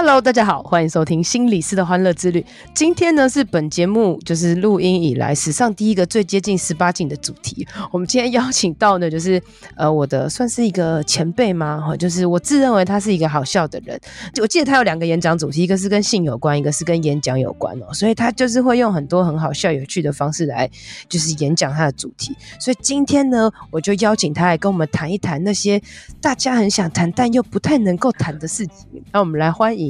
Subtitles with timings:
[0.00, 2.46] Hello，大家好，欢迎收听心理师的欢乐之旅。
[2.72, 7.66] 今天呢是本节目就是录音以来史上第一个最接近十八禁的主题。
[7.90, 9.42] 我们今天邀请到呢，就是
[9.74, 11.80] 呃我的算是一个前辈吗？
[11.84, 14.00] 哈，就是我自认为他是一个好笑的人。
[14.40, 17.92] 我记得他有两个演讲主题，一个是跟性有关，一个是跟演讲有关哦。
[17.92, 20.70] 所以他就是会用很多很好笑、有趣的方式来
[21.08, 22.36] 就是演讲他的主题。
[22.60, 25.82] 所以今天呢，我就邀请他来跟我们谈一谈那些
[26.20, 28.86] 大家很想谈但又不太能够谈的事情。
[29.10, 29.87] 那我们来欢迎。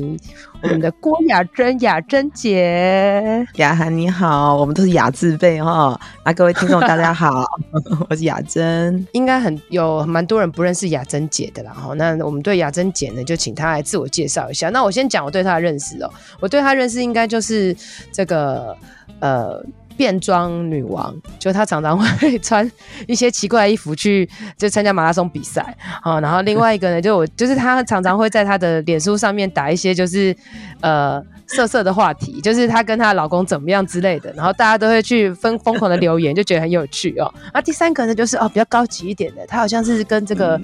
[0.62, 5.98] 我们的郭雅珍，雅珍姐， 雅涵你好，我们都是雅字辈哈。
[6.22, 7.44] 啊，各位听众大家好，
[8.10, 11.94] 我是雅珍，应该很有蛮多人不认识雅珍姐的啦哈。
[11.94, 14.68] 那我们对雅珍姐呢，就请她来自我介绍一下。
[14.70, 16.10] 那我先讲我对她的认识哦，
[16.40, 17.76] 我对她认识应该就是
[18.12, 18.76] 这个
[19.20, 19.64] 呃。
[19.98, 22.70] 变装女王，就她常常会穿
[23.08, 30.34] 一些奇怪的衣服去就参加马拉松比赛，好，然后另外一个呢，就我就是她常常会在她的脸书上面打一些就是
[30.80, 37.34] 呃色色的话题，就是她跟她老公怎么样之类的，然后大家都会去疯疯狂的留言，就觉得很有趣哦。
[37.52, 40.60] 那第三个呢，就是哦比较高级一点的，她好像是跟这个。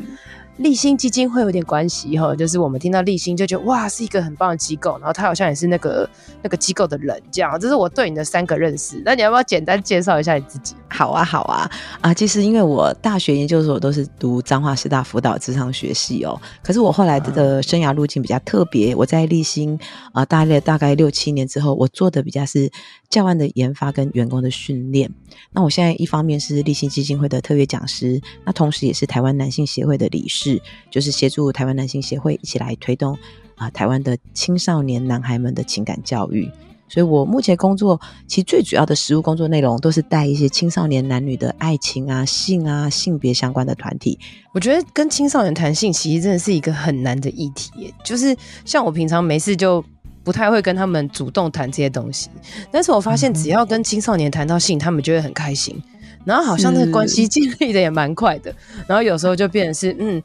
[0.58, 6.08] 立新基金会有点关系哈，就是我们听到立新就觉得哇是一个很棒的机构，然后他好像也是那个
[6.42, 9.02] 那个机构的人，这样，这是我对你的三个认识。
[9.04, 10.74] 那你要不要简单介绍一下你自己？
[10.88, 11.68] 好啊，好啊，
[12.00, 19.76] 啊，其实因为我大学研究所都是读彰化师大辅导职商学系哦，可是我后来的生涯路径比较特别，我在立新
[20.12, 22.70] 啊，大概大概六七年之后，我做的比较是
[23.10, 25.10] 教案的研发跟员工的训练。
[25.50, 30.43] 那我现在一方面是立新基金会的特约讲师，那同时也是台湾男性协会的理事，
[30.90, 33.16] 就是协助台湾男性协会一起来推动
[33.56, 36.50] 啊台湾的青少年男孩们的情感教育。
[36.86, 44.18] 所以我目前工作其实最主要的实务工作内容都是带一些青少年男女的爱情啊、性啊、性别相关的团体。
[44.52, 49.82] 我觉得跟青少年谈性其实真的是一个很难的议题，就是像我平常没事就
[50.22, 52.28] 不太会跟他们主动谈这些东西，
[52.70, 55.82] 但是我发现只要跟青少年谈到性，他们就会很开心，
[56.24, 58.54] 然后好像那个关系建立的也蛮快的，
[58.86, 60.22] 然后有时候就变成是嗯。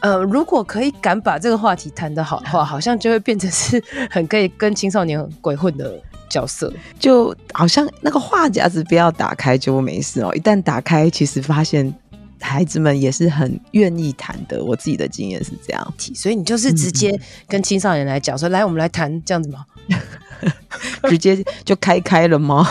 [0.00, 5.94] 呃，如果可以敢把这个话题谈得好的话，好像就会变成是很可以跟青少年鬼混的
[6.28, 11.94] 角色，就好像那个话匣子不要打开就没事哦，一旦打开，其实发现
[12.40, 14.60] 孩子们也是很愿意谈的。
[14.64, 17.16] 我自己的经验是这样，所以你就是直接
[17.46, 19.64] 跟青少年来讲说，嗯、来，我们来谈这样子吗？
[21.08, 22.66] 直接就开开了吗？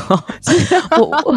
[0.97, 1.35] 我我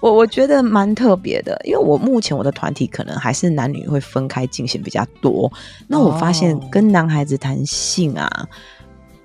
[0.00, 5.50] 我我觉得蛮特别的，因为我目前我的团体可能还是男女会分开进行比较多。
[5.86, 8.48] 那我发现跟男孩子谈性啊，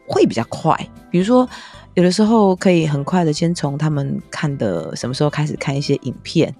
[0.07, 0.75] 会比较快。
[1.09, 1.47] 比如说，
[1.93, 6.53] 有的时候可以很快的先从他们看的什么时候开始看一些影片，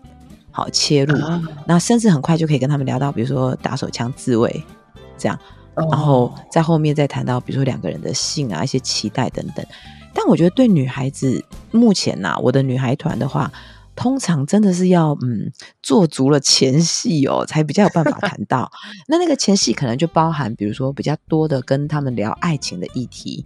[0.52, 1.18] 好切入，
[1.66, 4.64] 那甚至很快就可以跟他们聊到，比如说打手枪自慰
[5.18, 5.38] 这样。
[5.75, 9.66] 然后在后面再谈到，比如说两个人的性啊，一些期待等等。
[10.13, 13.51] 但我觉得对女孩子目前呐、啊，我的女孩团的话，
[13.95, 15.51] 通常真的是要嗯
[15.81, 18.72] 做足了前戏哦，才比较有办法谈到。
[19.07, 23.45] 那那个前戏可能就包含，比如说比较多的跟他们聊爱情的议题，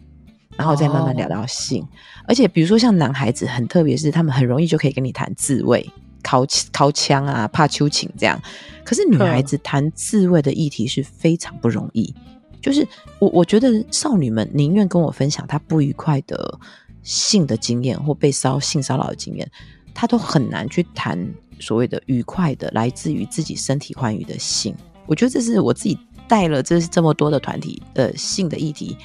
[0.57, 1.87] 然后再慢慢聊到性。
[2.27, 5.89] 而且比如说像男孩子很特别，是他们很容易就可以跟你谈自慰。
[6.23, 8.41] 掏掏枪啊，怕秋情这样，
[8.83, 12.13] 可是女孩子谈自慰的议题是非常不容易。
[12.61, 12.85] 就是
[13.19, 16.59] 我我觉得少女们宁愿跟我分享她不愉快的
[17.03, 19.49] 性的经验或被骚性骚扰的经验，
[19.93, 21.17] 她都很难去谈
[21.59, 24.75] 所谓的愉快的来自于自己身体欢愉的性。
[25.05, 28.97] 我觉得这是我自己带了这是这么多的团体的性的议题，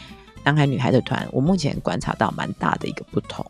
[0.42, 3.46] 男孩女孩的团，我目前观察到蛮大的一个不同。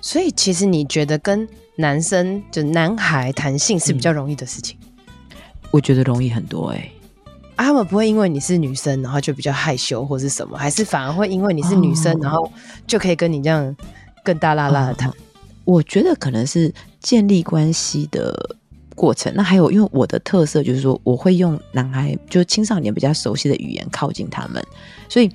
[0.00, 5.36] 所以其实你觉得跟男生就男孩谈性是比较容易的事情，嗯、
[5.70, 6.92] 我觉得容易很多哎、欸
[7.56, 7.64] 啊。
[7.66, 12.50] 他们不会因为你是女生，然后就比较害羞或是什么，还是反而会因为你是女生，哦、然后
[12.86, 13.76] 就可以跟你这样
[14.24, 15.14] 更大拉拉的谈、哦？
[15.64, 18.56] 我觉得可能是建立关系的
[18.94, 19.32] 过程。
[19.36, 24.64] 那还有，因为我的特色就是说，我会用男孩就是青少年比较熟悉的语言靠近他们，
[25.08, 25.30] 所以。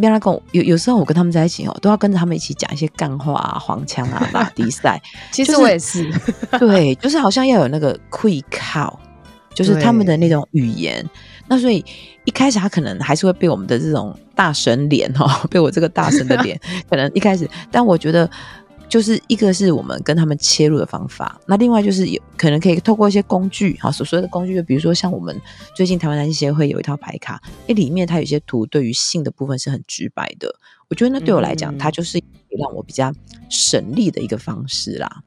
[0.00, 5.00] 别拉跟我有有时候我跟他们在一起哦，都要跟着他们一起讲一些干话啊、黄腔啊、马迪赛。
[5.32, 6.10] 其实我也是，
[6.58, 8.98] 对，就是好像要有那个会靠，
[9.54, 11.04] 就是他们的那种语言。
[11.46, 11.84] 那所以
[12.24, 16.58] 一开始他可能还是会被我们的这种大神脸哦， 被我这个大神的脸
[16.88, 18.28] 可能一开始，但我觉得。
[18.94, 25.36] 就是一个是我们跟他们切入的方法，那另外就是有可能可以透过一些工具，好，所谓的工具，就比如说像我们
[25.74, 30.48] 最近台湾男性协会有一套牌卡，那，里面它有些图对于性的部分是很直白的，
[30.88, 32.22] 我觉得那对我来讲，它就是
[32.56, 33.12] 让我比较
[33.48, 35.24] 省力的一个方式啦。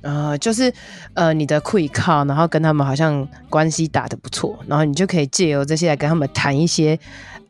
[0.00, 0.72] 呃，就是
[1.14, 6.98] 呃，你的 quick call，然后跟他们好像关系打得不错，然后你就可以借由这些来跟他们谈一些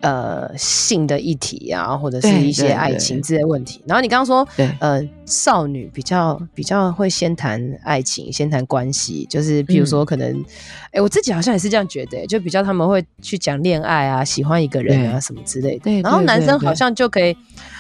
[0.01, 3.83] 呃性的议题啊，或者是一些爱情之类问题。
[3.87, 10.29] 然后你刚刚说，对呃，少女比较比较会先谈爱情，先谈关系，就是比如说可能，
[10.91, 16.01] 哎、嗯，我自己好像也是这样觉得，就比较他们会去讲恋爱啊，喜欢一个人啊什么之类的。
[16.03, 17.37] 然后男生好像就可以。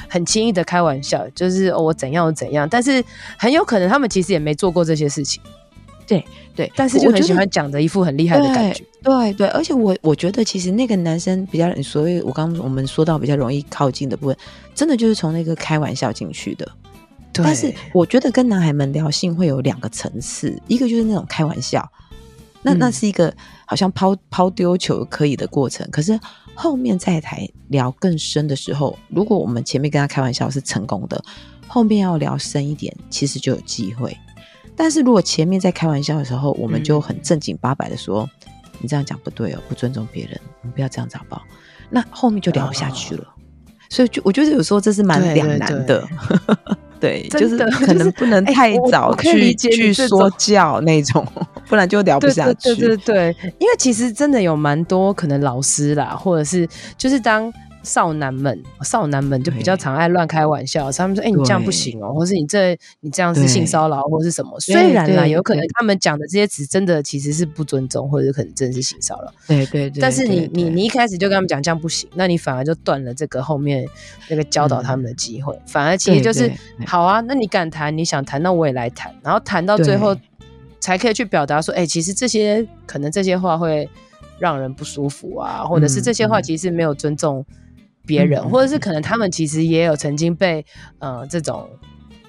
[0.09, 3.05] 很轻易的开玩笑，就是、哦、我怎样我怎样，但是
[3.37, 5.43] 很有可能他们其实也没做过这些事情。
[6.07, 6.25] 对
[6.55, 8.85] 对，但是就很喜欢讲的一副很厉害的感觉。
[9.03, 14.37] 对对，对，而且我我觉得其实那个男生比较，所以我刚刚我们说到比较容易靠近的部分，
[14.75, 16.67] 真的就是从那个开玩笑进去的。
[17.33, 21.87] 对，但是我觉得跟男孩们聊性会有两个层次，一个就是那种开玩笑，
[22.63, 23.35] 那那是一个
[23.67, 26.19] 好像抛抛丢球可以的过程，可是。
[26.59, 27.39] 后面再谈
[27.69, 31.23] 聊更深的时候，如果我们前面跟他开玩笑是成功的，
[31.67, 34.17] 后面要聊深一点，其实就有机会。
[34.77, 38.51] 但是如果前面在开玩笑的时候，我们就很正经八百的说：“嗯、
[38.81, 41.43] 你这样讲不对哦，不尊重别人，我们不要这样子好不好？”
[41.89, 43.25] 那后面就聊不下去了。
[43.25, 43.33] 哦、
[43.89, 46.07] 所以就我觉得有时候这是蛮两难的。
[47.01, 51.27] 对， 就是可能不能太早去去说教那种，
[51.69, 52.75] 不然就聊不下去。
[52.75, 56.69] 对对对，因为其实真的有蛮多可能老师啦，或者是
[56.99, 57.53] 就是当。
[57.87, 69.33] 少男们，少男们就比较常爱乱开玩笑，他们说：“哎、欸，你这样不行哦、喔，或是你这你这样是性骚扰，或是什么？”虽然啦，有可能他们讲的这些词真的其实是不尊重，或者可能真的是性骚扰。
[69.47, 70.01] 对对对。
[70.01, 73.87] 但是你你你一开始就跟他们讲这样不行，那你反而就断了这个后面
[74.29, 75.55] 那个教导他们的机会。
[75.55, 76.51] 嗯、反而其实就是
[76.87, 80.17] 好啊，那你敢谈，你想谈，那我也来谈，然后谈到最后
[80.81, 83.89] 才可以去表达说：“哎、欸，其实这些可能这些话会
[84.41, 87.47] 让人不舒服啊，或者是这些话其实没有尊重。”
[88.07, 90.65] 别人，或者是可能他们其实也有曾经被
[91.01, 91.69] 呃这种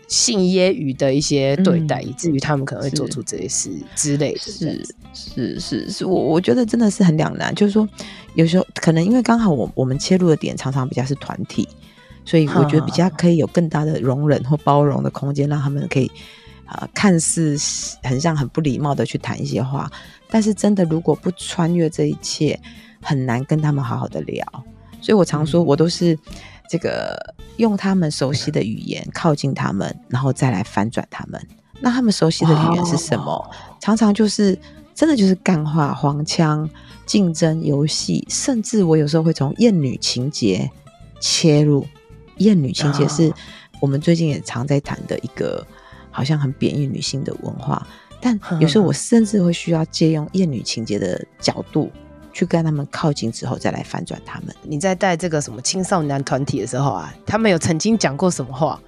[0.07, 4.39] 性揶揄的一些对待，嗯、以至于他们可能会做出这些事之类的。
[4.39, 7.53] 是是是是，我我觉得真的是很两难。
[7.53, 7.87] 就是说，
[8.35, 11.67] 有时候可能因为刚好我我们切入的点常常比较是团体，
[12.23, 16.09] 所以我觉得比较可以有更大的容忍或包容的空间，让他们可以
[16.65, 17.57] 啊、呃、看似
[18.03, 19.91] 很像很不礼貌的去谈一些话，
[20.29, 22.57] 但是真的如果不穿越这一切，
[23.01, 24.45] 很难跟他们好好的聊。
[25.01, 26.17] 所以我常说，我都是
[26.69, 27.17] 这个
[27.57, 31.41] 用他们熟悉的语言靠近他们，然后再来反转他们。
[31.79, 33.31] 那他们熟悉的语言是什么？
[33.31, 33.49] 哦、
[33.79, 34.57] 常常就是
[34.95, 36.67] 真的就是干话、黄腔、
[37.05, 40.69] 竞争游戏，甚至我有时候会从厌女情节
[41.19, 41.85] 切入。
[42.37, 43.33] 厌女情节是
[43.79, 45.65] 我们最近也常在谈的一个，
[46.11, 47.85] 好像很贬义女性的文化。
[48.19, 51.91] 但有时候我甚至会需要借用厌女情节的角度。
[52.37, 54.55] 去跟他们靠近之后，再来反转他们。
[54.61, 58.79] 你在带这个什么青少年团体的时候啊，他们有曾经讲过什么话，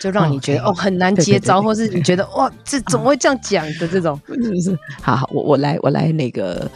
[0.00, 0.70] 就让你觉得哦，okay.
[0.70, 4.20] 哦很难接招，对对对对，或是你觉得 哇，这怎么会这样讲的这种？
[4.30, 4.78] 是不是？
[5.02, 6.70] 好好，我我来我来那个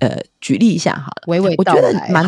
[0.00, 2.08] 呃举例一下哈，娓娓道来。
[2.10, 2.26] 蛮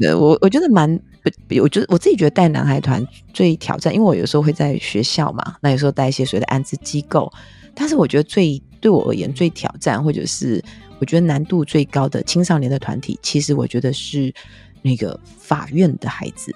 [0.00, 7.30] 呃，我 我觉得蛮不，我觉得我自己觉得带男孩团最挑战，因为我有时候会在学校嘛，那有时候带一些所谓的安置机构，
[7.74, 10.64] 但是我觉得最对我而言最挑战，或者是。
[10.98, 14.32] 我觉得难度最高的青少年的团体，其实我觉得是
[14.82, 16.54] 那个法院的孩子，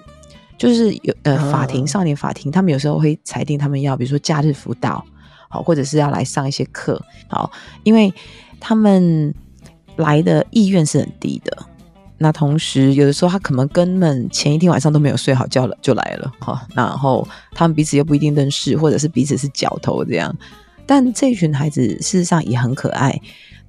[0.57, 5.03] 就是有呃法庭少年法庭，他们有时候会裁定他们要，比如说假日辅导，
[5.49, 7.51] 好，或者是要来上一些课，好，
[7.83, 8.13] 因为
[8.59, 9.33] 他们
[9.95, 11.57] 来的意愿是很低的。
[12.17, 20.35] 那同时，有的时候他可能根本前一天晚上都没有睡好觉了就来了，哈，然后他们彼此又不一定认识，或者是彼此是角头这样。
[20.85, 23.19] 但这群孩子事实上也很可爱。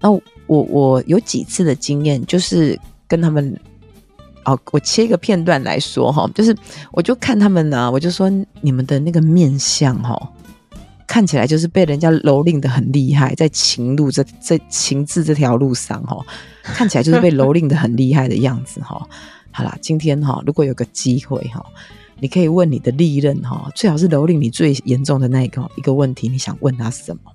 [0.00, 0.10] 那
[0.46, 3.58] 我我有几次的经验，就是跟他们
[4.44, 6.56] 哦，我切一个片段来说哈，就是
[6.90, 8.28] 我就看他们呢，我就说
[8.60, 10.32] 你们的那个面相哈，
[11.06, 16.18] 看起来就是被人家蹂躏的很厉害，在情路这在情字这条路上哈，
[16.62, 19.08] 看起来就是被蹂躏的很厉害的样子哈。
[19.52, 21.64] 好啦，今天哈，如果有个机会哈，
[22.18, 27.30] 你可以问你的利刃哈，最好是蹂躏你最严重的那一个一个问题，你想问他什么？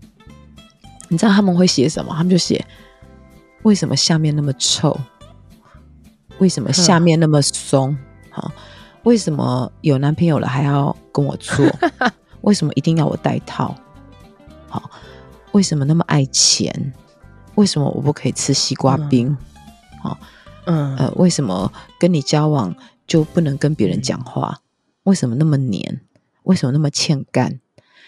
[1.07, 2.13] 你知道他们会写什么？
[2.13, 2.65] 他们就写。
[3.63, 4.97] 为什么下面那么臭？
[6.39, 7.97] 为什么下面那么松？
[8.29, 8.51] 好，
[9.03, 11.65] 为什么有男朋友了还要跟我做？
[12.41, 13.75] 为什么一定要我戴套？
[14.69, 14.89] 好，
[15.51, 16.93] 为什么那么爱钱？
[17.55, 19.35] 为什么我不可以吃西瓜冰？
[20.03, 20.17] 好，
[20.65, 22.75] 嗯，呃，为什么跟你交往
[23.07, 24.61] 就不能跟别人讲话？
[25.03, 26.01] 为什么那么黏？
[26.43, 27.59] 为什么那么欠干？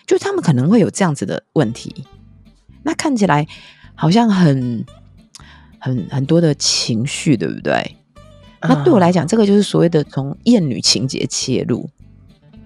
[0.05, 2.05] 就他们可能会有这样子的问题。
[2.83, 3.47] 那看起来
[3.95, 4.85] 好像很
[5.79, 7.95] 很很多的情绪，对不对？
[8.61, 11.89] 那对我来讲，这个就是所谓的从厌女情节切入，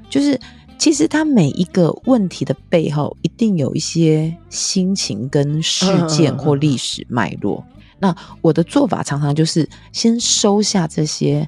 [0.10, 0.39] 就是
[0.79, 7.63] 其实他每一个问题的背后，一定有一些心情跟事件或历史脉络。
[8.00, 11.48] 那我的做法常常就是先收下这些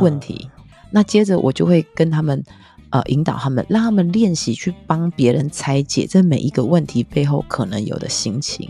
[0.00, 0.48] 问题，
[0.90, 2.42] 那接着我就会跟他们
[2.88, 8.68] 呃引导他们，让他们练习去帮别人拆解这每一个问题背后可能有的心情，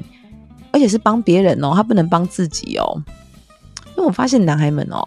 [0.74, 3.02] 而且是帮别人哦，他不能帮自己哦。
[3.96, 5.06] 因为我发现男孩们哦，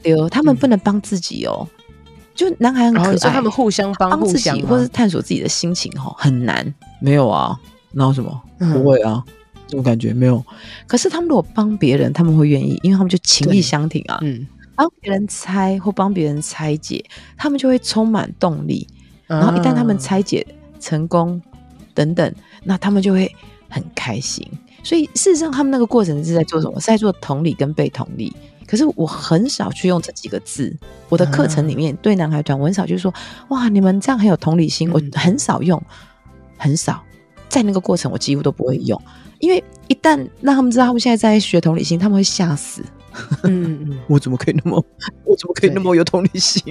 [0.00, 1.66] 丢他们不能帮自己哦，
[2.36, 6.72] 就男孩很可爱，他们互相帮自己，或是探索自己的心情哦，很难。
[7.00, 7.58] 没有啊，
[7.90, 8.40] 那有什么？
[8.72, 9.24] 不会啊，
[9.66, 10.40] 这种感觉没有。
[10.86, 14.20] 可是他们如果帮别人，他们会愿意，因为他们就情意相挺啊。
[14.22, 14.46] 嗯，
[14.76, 17.04] 帮别人拆或帮别人拆解，
[17.36, 18.86] 他们就会充满动力。
[19.26, 20.46] 然后一旦他们拆解
[20.78, 21.42] 成功
[21.92, 22.34] 等等，
[22.68, 23.34] 那他们就会
[23.70, 24.46] 很开心。
[24.84, 26.78] 所以事实上，他们那个过程是在做什么？
[26.78, 28.30] 是在做同理跟被同理。
[28.66, 30.76] 可是我很少去用这几个字。
[31.08, 33.12] 我的课程里面对男孩团，我很少就是说
[33.48, 35.82] ：“哇，你们这样很有同理心。”我很少用，
[36.58, 37.02] 很少
[37.48, 39.00] 在那个过程，我几乎都不会用。
[39.38, 42.82] 因为一旦让他们知道他们现在在学同理心，他们会吓死。
[43.44, 44.84] 嗯嗯，我怎么可以那么，
[45.24, 46.62] 我怎么可以那么有同理心？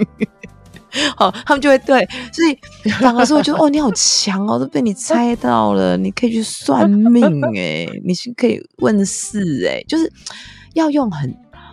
[1.15, 2.57] 好，他们就会对，所以
[3.01, 7.23] 反而是会觉得哦，你好强哦，都被你猜到了，你可以去算命
[7.55, 10.11] 哎， 你是可以问事哎，就是
[10.73, 11.29] 要用很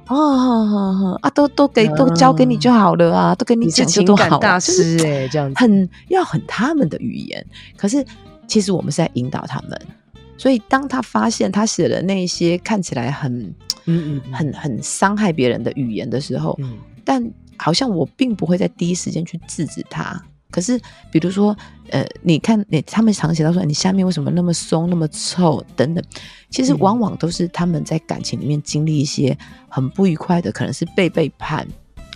[0.06, 7.44] 啊啊啊，都都给都交给你就好了啊，都给你讲就都好，大师哎，这样子很要很他们的语言，
[7.76, 8.04] 可是
[8.48, 9.80] 其实我们是在引导他们，
[10.36, 13.32] 所以当他发现他写的那些看起来很
[13.86, 17.30] 嗯嗯很很伤害别人的语言的时候，嗯，但。
[17.58, 20.20] 好像我并不会在第一时间去制止他，
[20.50, 20.80] 可是
[21.10, 21.56] 比如说，
[21.90, 26.04] 呃，你看，你他们常写到说，你下面为什么那么松、那么臭等等，
[26.50, 29.36] 其实往往都是他们在感情里面经历一些
[29.68, 31.66] 很不愉快的，可能是被背叛，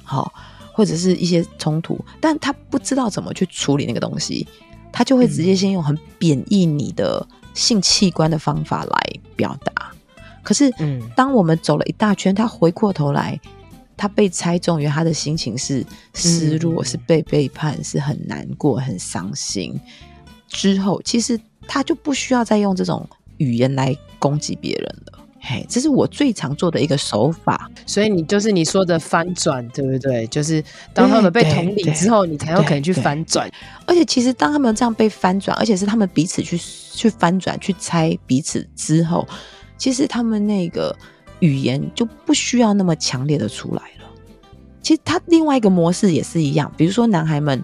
[0.04, 0.32] 好，
[0.72, 4.46] 或者是一些冲突，但他不知道怎么去处理那个东西，
[4.92, 9.90] 他就会直接先用很贬义你的性器官的方法来表达。
[10.42, 13.38] 可是，嗯，当我们走了一大圈，他回过头来。
[13.98, 19.78] 他被猜中，因为他的心情是失落，嗯、是被背叛，是很难过、很伤心。
[20.46, 23.06] 之后，其实他就不需要再用这种
[23.38, 25.18] 语言来攻击别人了。
[25.40, 27.70] 嘿，这是我最常做的一个手法。
[27.86, 30.26] 所以，你就是你说的翻转，对不对？
[30.28, 30.62] 就是
[30.94, 33.50] 当他们被同理之后，你才有可能去翻转。
[33.84, 39.26] 而且，其实当他们这样被翻转，而且是他们彼此去去翻转、去猜彼此之后，
[39.76, 40.96] 其实他们那个。
[41.40, 44.04] 语言就不需要那么强烈的出来了。
[44.80, 47.62] 其实他另外一个模式也是一样，比如说男孩们，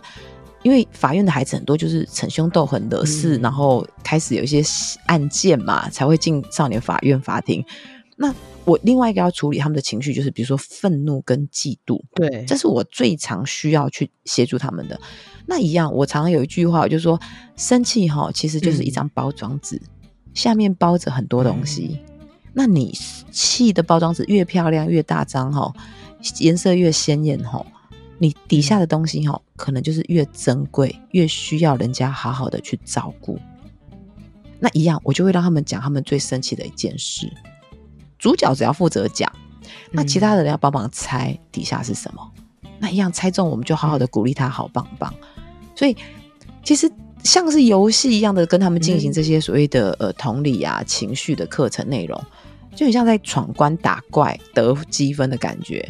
[0.62, 4.62] 因为法院的孩子很多就是逞凶斗狠惹事，嗯、然后开始有一些
[5.06, 7.64] 案件嘛，才会进少年法院法庭。
[8.16, 12.02] 那我另外一个要处理他们的情绪，就是比如说愤怒跟嫉妒。
[12.14, 15.00] 对，这是我最常需要去协助他们的。
[15.46, 17.18] 那一样，我常常有一句话，就是说
[17.56, 21.98] 生气哈，其实就是一张包装纸，嗯、下面包着很多东西。
[22.00, 22.13] 嗯
[22.56, 22.96] 那你
[23.32, 25.74] 气的包装纸越漂亮越大张哈，
[26.38, 27.66] 颜色越鲜艳哈，
[28.18, 33.38] 你底下的东西哈，可能就是越珍贵，越需要人家好好的去照顾。
[34.60, 37.30] 那一样，我就会让他们讲他们最生气的一件事，
[38.18, 39.30] 主角只要负责讲，
[39.90, 42.30] 那其他的人要帮忙猜底下是什么。
[42.78, 45.12] 那一样猜中，我们就好好的鼓励他，好棒棒。
[45.74, 45.96] 所以
[46.62, 46.90] 其实。
[47.24, 52.22] 像是游戏一样的跟他们进行这些所谓的呃同理啊情绪的课程内容，
[52.74, 55.88] 就很像在闯关打怪得积分的感觉。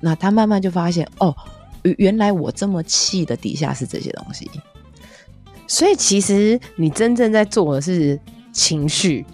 [0.00, 1.34] 那他慢慢就发现哦，
[1.98, 4.50] 原来我这么气的底下是这些东西。
[5.66, 8.18] 所以其实你真正在做的是
[8.52, 9.24] 情绪，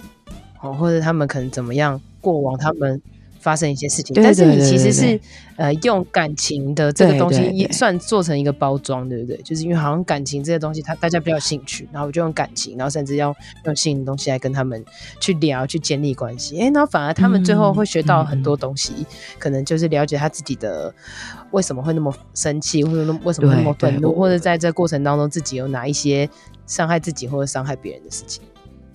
[0.61, 3.01] 哦，或者他们可能怎么样过往他们。
[3.45, 5.21] 发生一些事情，但是你其实是
[5.57, 9.37] 呃用感情的这个东西也算做成一个包装，对不对？
[9.43, 13.37] 就是因为好像感情这些东西，他大家比较有兴趣，然后我就用感情，然后甚至要
[13.67, 14.83] 用性的东西来跟他们
[15.21, 16.59] 去聊，去建立关系。
[16.59, 19.07] 哎，然后反而他们最后会学到很多东西，
[19.39, 20.95] 可能就是了解他自己的
[21.51, 26.27] 为什么会那么生气，或者为什么会那么愤怒，或者在这过程当中自己有哪一些
[26.67, 28.43] 伤害自己或者伤害别人的事情。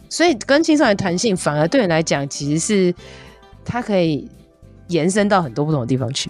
[0.10, 2.96] 所以跟青少年谈性，反而对你来讲，其实是
[3.63, 4.27] 他可以。
[4.89, 6.29] 延伸到很多不同的地方去，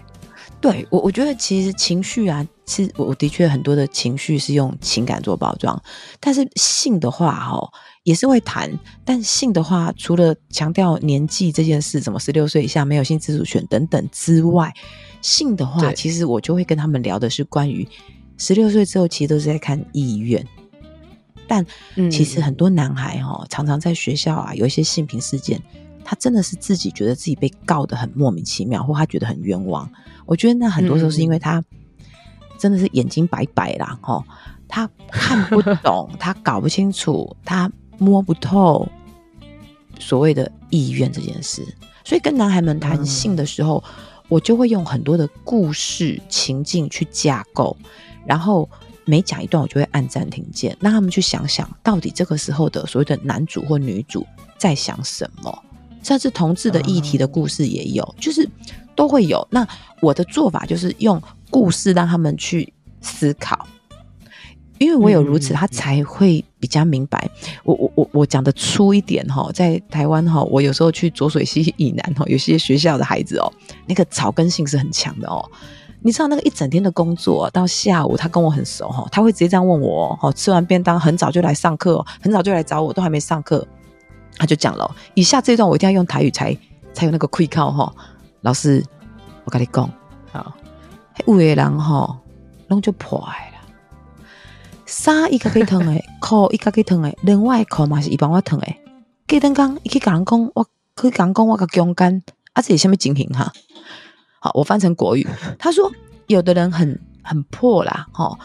[0.62, 5.82] 对，我我觉得其实情绪啊，其实我的确很多的情绪是用情感做包装，
[6.20, 7.60] 但是性的话哈
[8.04, 8.72] 也是会谈，
[9.04, 14.74] 但性的话除了强调年纪这件事，什么十六岁以下没有性自主权等等之外，
[15.22, 17.88] 性的话其实我就会跟他们聊的是关于
[18.38, 20.46] 十六岁之后其实都是在看意愿。
[21.48, 21.66] 但
[22.12, 25.60] 其实很多男孩哈、哦，常常在学校啊有一些性平事件，
[26.04, 29.90] 他真的是自己觉得自己被告得很莫名其妙，或他觉得很冤枉。
[30.26, 31.64] 我觉得那很多时候是因为他
[32.58, 34.24] 真的是眼睛白白啦，哈，
[34.68, 38.88] 他看不懂， 他搞不清楚，他摸不透
[40.00, 41.66] 所谓的意愿这件事。
[42.04, 43.84] 所以跟男孩们谈性的时候，
[44.28, 47.78] 我就会用很多的故事情境去架构，
[48.26, 48.70] 然后。
[49.06, 54.24] 每讲一段，我就会按暂停键，让他们去想想到底这个时候的所谓的男主或女主
[54.56, 55.64] 在想什么。
[56.10, 58.50] 甚至同志的议题的故事也有，嗯、就是
[58.96, 59.48] 都会有。
[59.52, 59.68] 那
[60.02, 63.68] 我的做法就是用故事让他们去思考，
[64.80, 67.30] 因为我有如此，他才会比较明白。
[67.64, 73.54] 我我我我讲的粗一点哈，在台湾哈，我有时候去浊水溪以南哈，有些学校的孩子哦，
[73.86, 75.48] 那个草根性是很强的哦。
[76.02, 83.68] 你知道那个一整天的工作到下午，他跟我很熟哈，他会直接这样问我哦，吃完便当很早就来上课，很早就来找我，都还没上课，
[84.40, 86.58] 他就讲了，以下这段我一定要用台语才
[86.94, 87.94] 才有那个气口哈。
[88.42, 88.84] 老师，
[89.44, 89.88] 我跟你讲，
[90.32, 90.54] 好，
[91.28, 92.18] 有的人哈，
[92.70, 94.24] 拢就破坏了，
[94.86, 98.82] 衫一个可以烫诶， 裤一个可以烫诶，另外裤嘛是一帮我烫诶。
[99.28, 100.66] 记得讲，伊去讲讲，我
[101.00, 103.52] 去讲讲我个强奸，啊这是什么情形哈？
[104.40, 105.28] 好，我翻成国语。
[105.60, 105.92] 他说，
[106.28, 108.40] 有的人很很破啦，哈，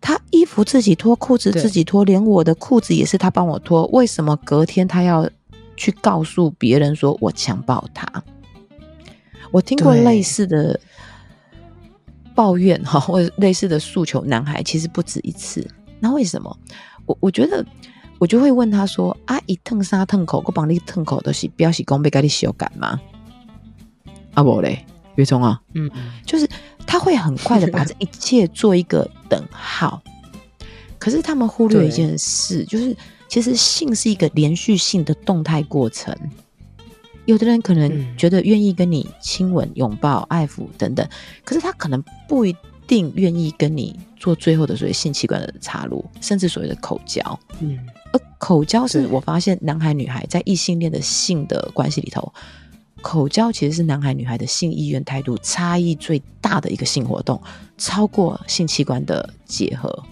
[0.00, 3.86] 他衣服自己脱，裤子自己脱，连我的裤子也是他帮我脱。
[3.88, 5.28] 为什么隔天他要
[5.76, 8.06] 去告诉别人说我强暴他？
[9.50, 10.78] 我听过类似的
[12.34, 15.66] 抱怨哈， 或者类似的诉求，男孩其实不止一次。
[15.98, 16.56] 那为什么？
[17.06, 17.64] 我我觉得
[18.18, 23.00] 我就会问他说：啊，一烫纱烫口，我帮你烫口都是表示讲被给你修改吗？
[24.34, 24.84] 啊不嘞，
[25.16, 25.90] 月中啊，嗯，
[26.24, 26.48] 就是
[26.86, 30.02] 他会很快的把这 一切做一个等号，
[30.98, 32.96] 可是他们忽略一件事，就是
[33.28, 36.16] 其实性是一个连续性的动态过程。
[37.26, 41.08] 有的人可能觉得愿意跟你亲吻、拥抱、爱抚等等，
[41.44, 42.56] 可是他可能不一
[42.88, 47.38] 定愿意跟你做最后的所谓性器官的插入，甚至所谓的口交。
[47.60, 47.78] 嗯，
[48.12, 52.32] 而口交是我发现男孩女孩在异性恋的性的关系里头。
[53.02, 57.40] 口交其实是男孩女孩的性意愿态度差异最大的一个性活动，
[57.78, 60.04] 超过性器官的结合。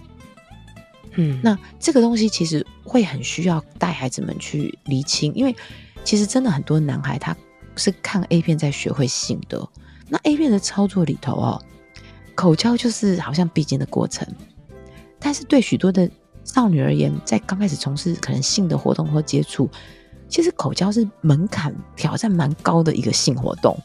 [1.15, 5.55] 嗯，那这个东西其实会很需要带孩子们去厘清，因为
[6.03, 7.35] 其实真的很多男孩他
[7.75, 9.67] 是看 A 片在学会性的。
[10.07, 11.61] 那 A 片的操作里头哦，
[12.35, 14.27] 口交就是好像必经的过程，
[15.19, 16.09] 但是对许多的
[16.43, 19.69] 少女而言，在刚开始从事可能性的活动或接触。
[20.29, 23.75] 其实口交是门槛挑战蛮高的一个性活动，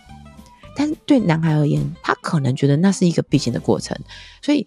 [0.77, 3.99] 但是对男孩而言，他可能觉得那是一个必经的过程，
[4.43, 4.67] 所以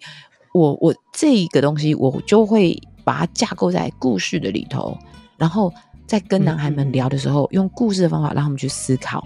[0.52, 4.98] 我我这一个东西，我就会把它架构在故事的里头，
[5.36, 5.72] 然后
[6.04, 9.24] 在跟男孩们聊的时候，嗯、用故事的方法让他们去思考，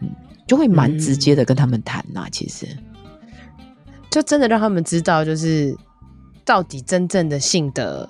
[0.00, 0.08] 嗯，
[0.46, 2.28] 就会蛮直接的跟他们谈呐、啊。
[2.30, 2.66] 其实，
[4.08, 5.76] 就真的让他们知道，就是
[6.44, 8.08] 到底真正的性的。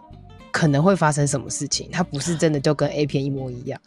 [0.51, 1.89] 可能会发生什么事情？
[1.91, 3.81] 它不是真的就跟 A 片一模一样。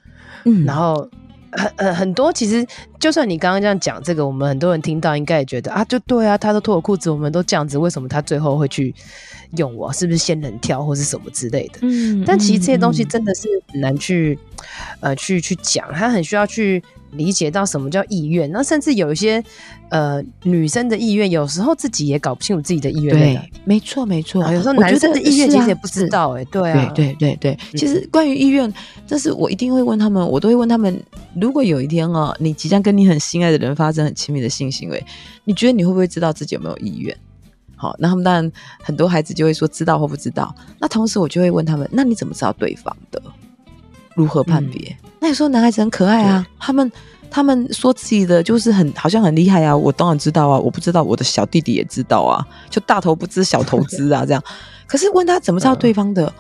[0.46, 1.10] 嗯，然后
[1.52, 2.66] 很很很多，其实
[3.00, 8.94] 就算你刚刚这样讲这个，我们很多人听到应该也觉得啊，就对啊，他都脱了裤子，我们都这样子，为什么他最后会去
[9.58, 9.92] 用我？
[9.94, 11.80] 是不是仙人跳或是什么之类的？
[11.82, 14.38] 嗯，但其实这些东西真的是很难去
[15.00, 16.84] 呃去去讲，他很需要去。
[17.16, 19.44] 理解到什么叫意愿，那甚至有一些
[19.90, 23.16] 呃女生的意愿，有时候自己也搞不清楚自己的意愿。
[23.16, 24.42] 对，没错没错。
[24.52, 27.78] 有时候男生的意愿其实也不知道哎、欸，对啊，对对对对。
[27.78, 28.72] 其实关于意愿，
[29.08, 31.02] 但是我一定会问他们，我都会问他们：
[31.40, 35.04] 如果有一天啊，你即将跟你很心爱的人发生很亲密的性行为，
[35.46, 37.16] 你觉得你会不会知道自己有没有意愿？
[37.76, 40.56] 好，那他们当然很多孩子就会说知道或不知道。
[40.80, 43.22] 那同时我就会问他们：那你怎么知道对方的？
[44.16, 44.96] 如何判别？
[45.04, 46.92] 嗯那有时候男孩子很可爱啊，他们
[47.32, 54.44] 他们说自己的就是很好像很厉害啊，我当然知道啊，我不知道我的小弟弟也知道啊，就大头不知小头知啊 这样。
[54.86, 56.32] 可是问他怎么知道对方的，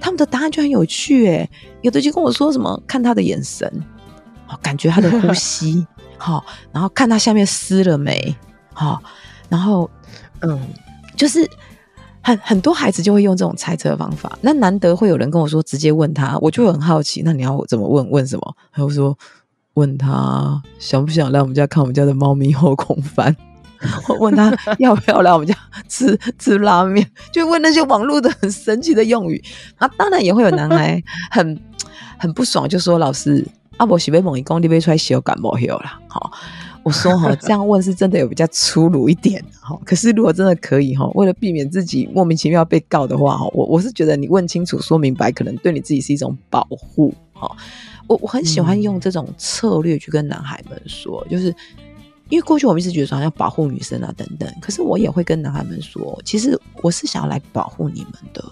[0.00, 1.48] 他们的答案就很有趣诶，
[1.82, 3.72] 有的就跟我说什么看他的眼神，
[4.60, 5.86] 感觉他的呼吸，
[6.18, 8.34] 好， 然后看他下面湿了没，
[8.74, 9.00] 好，
[9.48, 9.88] 然后
[10.40, 10.60] 嗯，
[11.16, 11.48] 就是。
[12.22, 18.08] 很很多孩子就会用这种猜测的方法，那难得会有人跟我说直接问他，我就很好奇，那你要怎么问？
[18.10, 18.56] 问什么？
[18.72, 19.16] 他会说
[19.74, 23.34] 问他想不想来我们家看我们家的猫咪后空翻，
[24.08, 25.54] 我问他要不要来我们家
[25.88, 29.42] 吃吃拉面，就问那些网络的很神奇的用语。
[29.78, 31.60] 那当然也会有男孩 很
[32.18, 33.44] 很不爽，就说老师
[33.78, 35.98] 阿伯喜被猛一公你被出来洗感冒药了。
[36.06, 36.30] 好，
[36.84, 39.78] 我说哈，这样问是真的有比较粗鲁一点哈。
[39.84, 47.50] 可是如果真的可以哈，为了避免自己莫名其妙被告的话哈，我我是觉得你问清楚、说明白，可能对你自己是一种保护哈。
[48.08, 51.54] 我我很喜欢用这种策略去跟男孩们说，就是
[52.28, 58.44] 因为过去我们一直觉得说要保护女生啊等等，可是我也会跟男孩们说，其实我是想要来保护你们的。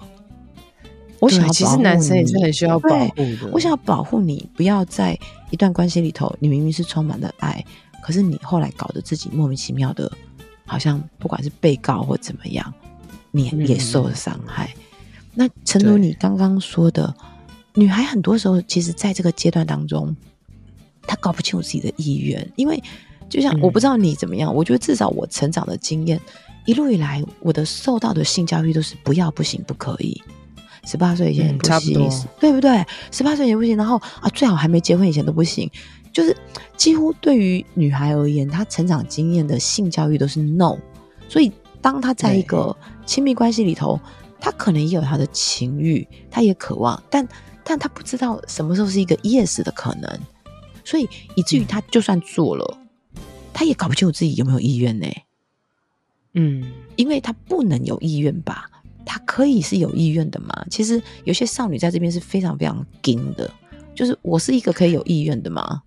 [1.19, 3.51] 我想要保护，其实男生也是很需要保护的。
[3.53, 5.19] 我想要保护你，不要在
[5.51, 7.63] 一段关系里头，你明明是充满了爱。
[8.03, 10.11] 可是你后来搞得自己莫名其妙的，
[10.67, 12.73] 好像不管是被告或怎么样，
[13.31, 14.73] 你也受了伤害。
[14.77, 14.81] 嗯、
[15.35, 17.15] 那诚如你刚刚说的，
[17.75, 20.17] 女孩很多时候其实在这个阶段当中，
[21.03, 22.83] 她搞不清楚自己的意愿，因为
[23.29, 26.21] 就像我不知道你怎么样，嗯、我觉得至少我成长的经验，
[26.65, 30.21] 一路以来我的受到的性教育都是不要不行不可以，
[30.85, 32.85] 十八岁以前不行，嗯、对不对？
[33.13, 35.71] 十八岁以前不行，然后啊最好还没结婚以前都不行。
[36.13, 36.37] 就是
[36.77, 40.77] 几乎对于女孩而言，她成长经验的性教育都是 no，
[41.29, 43.99] 所以当她在一个亲密关系里头，
[44.41, 47.27] 她可能也有她的情欲，她也渴望，但
[47.63, 50.21] 但她不知道什么时候是一个 yes 的可能，
[50.85, 52.79] 所以以至于她就算做了，
[53.53, 55.07] 她也搞不清楚自己有没有意愿呢？
[56.35, 58.69] 嗯，因为她不能有意愿吧？
[59.05, 60.65] 她可以是有意愿的嘛？
[60.71, 63.53] 其实有些少女在这边是非常非常硬的，
[63.95, 65.83] 就是我是一个可以有意愿的吗？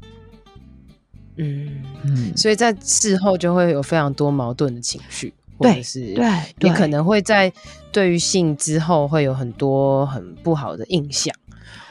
[1.38, 6.26] 嗯嗯，所以在事后就会有非常多矛盾的情绪，或者是对，
[6.60, 7.52] 你可能会在
[7.92, 11.34] 对于性之后会有很多很不好的印象，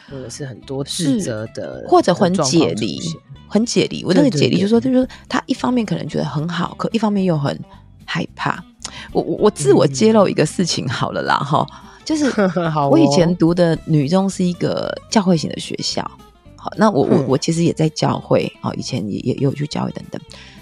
[0.08, 3.00] 或者是很多自责的，或者很解离，
[3.48, 4.04] 很解离。
[4.04, 7.58] 我那个解离就是说，就是他一方面可能觉得很好，可一方面又很
[8.04, 8.64] 害怕。
[9.12, 12.24] 我我我自我揭露一个事情好了啦，哈、嗯，就是
[12.90, 16.08] 我以前读的女中是一个教会型的学校。
[16.56, 20.20] 好，那我我我其实也在教会，好，以前也也有去教会等等。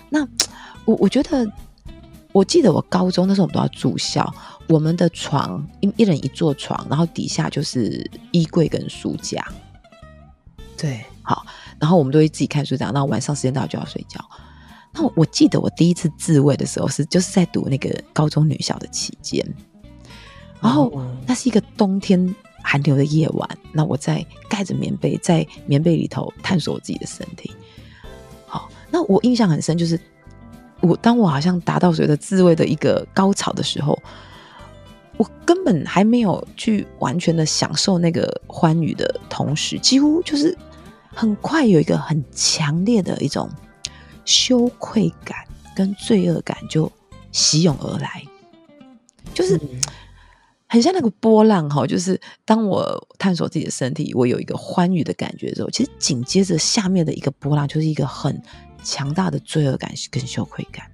[0.08, 0.26] 那
[0.86, 1.46] 我我觉得，
[2.32, 4.32] 我记得我高中那时候我们都要住校，
[4.66, 9.46] 我们的床一一人一座床，然后底下就是衣柜跟书架。
[10.74, 11.44] 对，好，
[11.78, 14.18] 然后我们都会自己看书这样，然后晚上时间到就要睡觉。
[14.94, 19.46] 那我记得我第一次自慰的时候是就是在读那个高中女校的期间，
[20.60, 22.34] 然后那是一个冬天。
[22.62, 27.50] 寒流的夜晚，那我在盖着棉被，在棉被里头探索我自己的身体。
[28.46, 29.98] 好，那我印象很深，就是
[30.82, 33.98] 我当我好像达到所谓的自慰的一个高潮的时候，
[35.16, 40.56] 我根本还没有去完全的享受那个欢愉的同时，几乎就是
[41.14, 43.48] 很快有一个很强烈的一种
[44.26, 45.38] 羞愧感
[45.74, 46.92] 跟罪恶感就
[47.32, 48.22] 袭涌而来，
[49.32, 49.56] 就是。
[49.56, 49.80] 嗯
[50.72, 58.40] 很像那个波浪哈，就是当我探索自己的身体，我有一个欢愉的感觉的时候，其实紧接着下面的一个波浪就是一个很
[58.80, 60.86] 强大的罪恶感跟羞愧感。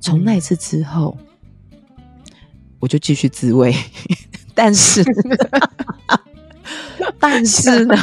[0.00, 1.14] 从那次之后，
[2.80, 3.74] 我就继续自慰，
[4.54, 5.04] 但是，
[7.20, 7.94] 但是呢，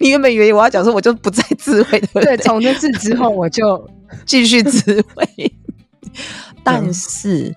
[0.00, 3.88] 你原本以为我要讲说，我就不再自慰的，对，从那次之后我就
[4.26, 5.54] 继续自慰，
[6.64, 7.54] 但是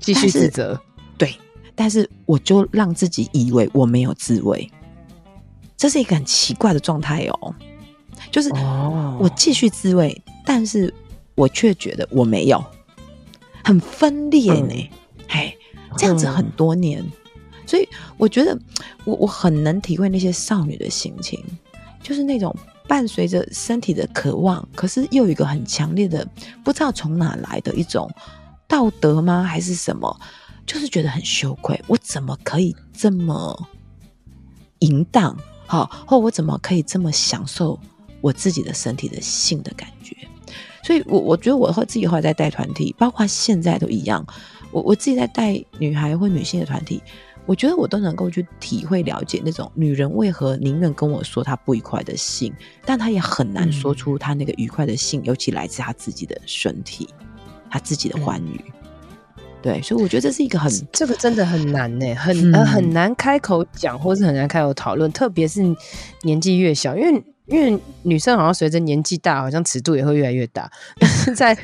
[0.00, 0.82] 继续自责。
[1.78, 4.68] 对，但是我就让自己以为我没有自慰，
[5.76, 7.54] 这是一个很奇怪的状态哦。
[8.32, 8.50] 就是
[9.20, 10.92] 我继续自慰，但是
[11.36, 12.62] 我却觉得我没有，
[13.62, 14.90] 很分裂呢。
[15.28, 15.56] 嘿，
[15.96, 17.04] 这样子很多年，
[17.64, 18.58] 所以我觉得
[19.04, 21.40] 我我很能体会那些少女的心情，
[22.02, 22.52] 就是那种
[22.88, 26.26] 伴随着身体的渴望，可是又有一个很强烈的
[26.64, 28.10] 不知道从哪来的一种
[28.66, 29.44] 道德吗？
[29.44, 30.20] 还是什么？
[30.68, 33.68] 就是觉得很羞愧，我怎么可以这么
[34.80, 35.34] 淫荡？
[35.66, 37.80] 好，或我怎么可以这么享受
[38.20, 40.14] 我自己的身体的性的感觉？
[40.84, 44.24] 所以我，我我觉得我和自己后来在带团体，包括现在都一样。
[44.70, 47.02] 我我自己在带女孩或女性的团体，
[47.46, 52.52] 我觉得我都能够去体会了解那种女人为何宁愿跟我说她不愉快的性，
[52.84, 57.08] 但她也很难说出她那个愉快的性，嗯、尤其来自她自己的身体，
[57.70, 58.62] 她自己的欢愉。
[58.66, 58.72] 嗯
[59.60, 65.62] 对，所以我觉得这是一个很，这个真的很难呢，很、嗯、呃很难开口讲，或是很难开口讨论，特别是
[66.22, 70.70] 年纪越小，因为因为女生好像随着年纪大，好像尺度也会越来越大。
[71.00, 71.56] 但 是在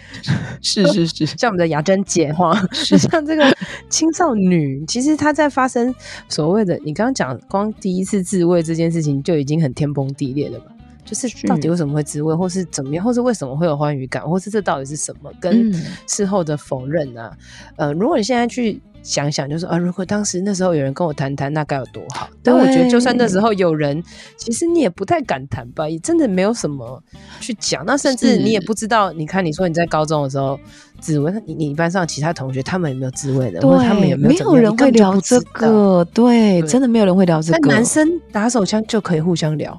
[0.60, 3.56] 是 是是， 像我们的雅真姐哈，是像这个
[3.88, 5.94] 青少女，其实她在发生
[6.28, 10.66] 所谓的你刚刚讲光第一次自慰这件事情，就已经很天崩地裂了吧？
[11.04, 15.30] 就是到底为什么会自慰，或是怎么样，或是为什么会有欢愉感，或是这到底是什么？
[15.40, 15.72] 跟
[16.06, 17.36] 事后的否认啊，
[17.76, 22.28] 呃，如果你现在去想想，就是啊，如果当时那时候有人跟我谈谈，那该有多好。
[22.42, 24.02] 但我觉得，就算那时候有人，
[24.38, 27.02] 其实你也不太敢谈吧，也真的没有什么
[27.38, 27.84] 去讲。
[27.84, 30.58] 那甚至你也不知道，你看你说你在高中的时候
[31.00, 33.60] 自慰，你你班上其他同学他们有没有自慰的？
[33.60, 34.28] 对，他们有没有？
[34.30, 37.68] 没有人会聊这个，对，对真的没有人会聊这个。
[37.68, 39.78] 男生打手枪就可以互相聊，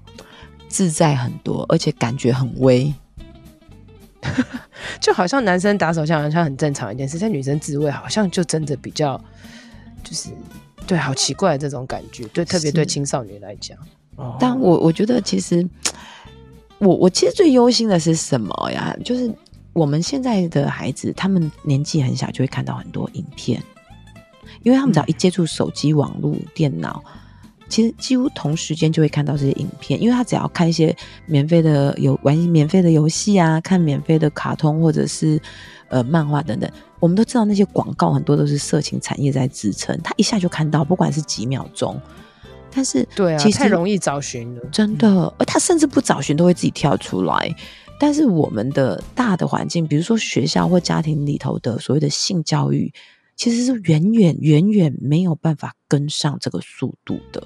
[0.75, 2.93] 自在很多，而且感觉很微。
[4.99, 9.17] 就好像男生打手枪好像很正常一件事，但女生自慰好像就真的比较，
[10.03, 10.31] 就是
[10.85, 13.77] 对，好奇怪的这种感觉，对，特别对青少年来讲。
[14.37, 15.65] 但我我觉得其实，
[16.79, 18.93] 我我其实最忧心的是什么呀？
[19.05, 19.33] 就是
[19.71, 23.63] 我们现在的孩子，他们年纪很小就会看到很多影片，
[24.61, 27.01] 因为他们只要一接触手机、网络、电脑。
[27.67, 35.41] 其实几乎同时间就会看到这些影片，因为他只要看一些免费的游玩免费的游戏啊，看免费的卡通或者是
[35.89, 41.99] 呃漫画等等，我们都知道那些广告很多都是色情产业在支撑，他一下就看到，不管是几秒钟。
[42.71, 47.55] 但是对啊，其实太容易找寻了，真的，而他甚至不找寻都会自己跳出来。
[47.99, 52.93] 但是我们的大的环境，比如说学校或家庭里头的所谓的性教育。
[53.37, 57.45] 其实是远远远远没有办法跟上这个速度的，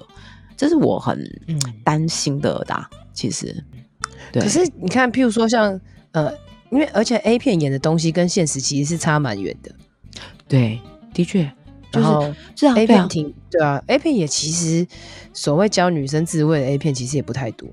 [0.60, 1.18] 这是我很
[1.82, 2.86] 担心的啦。
[2.92, 3.64] 嗯、其实，
[4.30, 4.42] 对。
[4.42, 5.80] 可是你看，譬如说像
[6.12, 6.30] 呃，
[6.70, 9.74] 因为而且 A 片演的东西跟现实其实是差蛮远的。
[10.46, 10.78] 对，
[11.14, 11.50] 的确，
[11.90, 12.76] 就是这样。
[12.76, 14.86] A 片挺对啊，A 片也其实
[15.32, 17.66] 所谓教女生自慰的 A 片其实也不太多。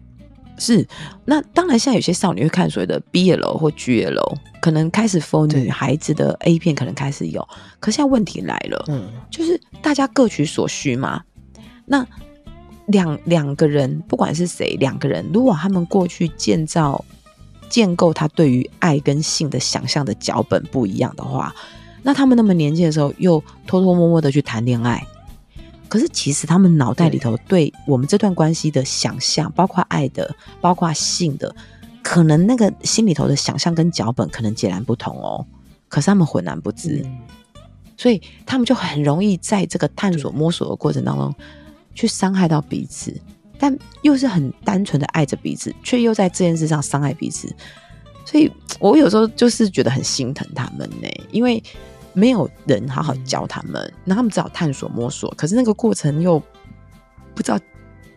[0.58, 0.88] 是，
[1.26, 7.46] 那当然，现在有些少女会看所谓的 BL 或 GL，可能开始 for 女孩子的 A 片，可能开始有。
[7.82, 11.22] 可是现在问题来了，嗯，就是大家各取所需嘛。
[11.86, 12.08] 那
[12.88, 17.04] 两两个人，不管是谁，两个人，如果他们过去建造、
[17.70, 21.54] 建构他对于爱跟性的想象的脚本不一样的话，
[22.04, 25.06] 那他们那么年轻的时候又偷偷摸摸的去谈恋爱。
[25.90, 31.56] 可是，其实他们脑袋里头对我们这段关系的想象，包括爱的，包括性的，
[32.04, 35.46] 可能那个心里头的想象跟脚本可能截然不同哦。
[35.88, 37.20] 可是他们浑然不知，嗯、
[37.96, 41.34] 所以他们就很容易在这个探索摸索的过程当中，
[41.98, 43.14] 去伤害到彼此，
[43.60, 47.54] 但又是很单纯的爱着彼此，却又在这件事上伤害彼此。
[48.24, 51.62] 所以我有时候就是觉得很心疼他们呢，因为。
[52.14, 55.32] 没有人好好教他们，那他们只好探索摸索。
[55.38, 56.42] 可是那个过程又
[57.36, 57.60] 不知道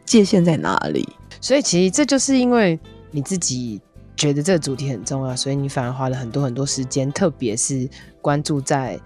[0.07, 1.07] 界限在哪里，
[1.39, 3.79] 所以其实这就是因为你自己
[4.17, 7.87] 觉得这个主题很重要，所以你反而花了很多很多时间，特别是
[8.23, 8.99] 关注在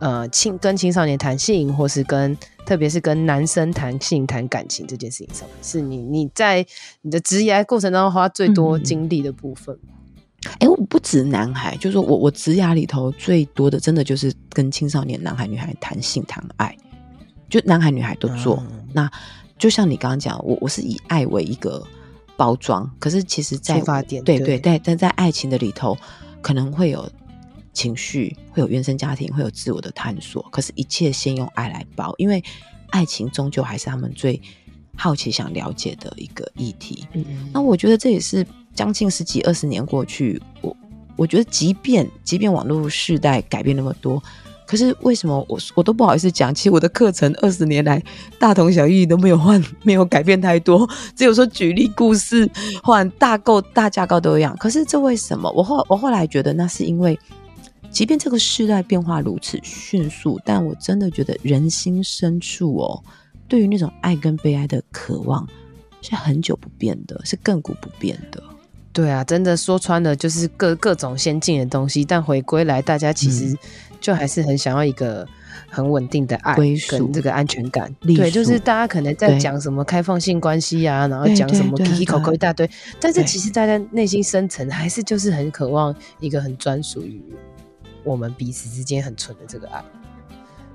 [0.00, 2.36] 呃青跟青少年谈性，或是跟
[2.66, 6.66] 特别是跟男生谈性谈感情这件事情上面，是你你在
[7.02, 9.74] 你的职业过程当中花最多精力的部分。
[9.76, 9.94] 嗯
[10.58, 16.74] 哎，我不止男孩，就是说我我职涯里头最多的，真的就是跟青少年男孩女孩谈性谈爱，
[17.50, 18.56] 就男孩女孩都做。
[18.70, 19.10] 嗯、那
[19.58, 21.86] 就像你刚刚讲，我我是以爱为一个
[22.38, 25.94] 包装，可是其实在出发点，对对，但但在爱情的里头，
[26.40, 27.06] 可能会有
[27.72, 30.42] 情绪，会有原生家庭，会有自我的探索。
[30.50, 32.42] 可是，一切先用爱来包，因为
[32.90, 34.40] 爱情终究还是他们最
[34.96, 37.06] 好奇、想了解的一个议题。
[37.12, 38.46] 嗯嗯，那我觉得这也是。
[38.72, 40.74] 将近十几二十年过去，我
[41.16, 44.22] 我觉得，即便即便网络世代改变那么多，
[44.64, 46.54] 可是为什么我我都不好意思讲？
[46.54, 48.00] 其实我的课程二十年来
[48.38, 52.48] 大同小异，都没有换，没有改变太多，只有说举例故事
[52.80, 54.56] 换大构大架构都一样。
[54.56, 55.50] 可是这为什么？
[55.50, 57.18] 我后我后来觉得，那是因为，
[57.90, 63.02] 即便这个世代变化如此迅速，但我真的觉得人心深处哦，
[63.48, 65.46] 对于那种爱跟被爱的渴望
[66.00, 68.42] 是很久不变的，是亘古不变的。
[68.92, 73.56] 对啊，真的说穿了就是各各种先进的东西，但回归来，大家其实
[74.00, 75.26] 就还是很想要一个
[75.68, 76.56] 很稳定的爱
[76.88, 77.94] 跟这个安全感。
[78.00, 87.22] 对，就是大家可能在讲什么开放性关系啊，然后讲什么奇奇口口一大堆，但是其实大家内心深层还是就是很渴望一个很专属于
[88.04, 89.84] 我们彼此之间很纯的这个爱，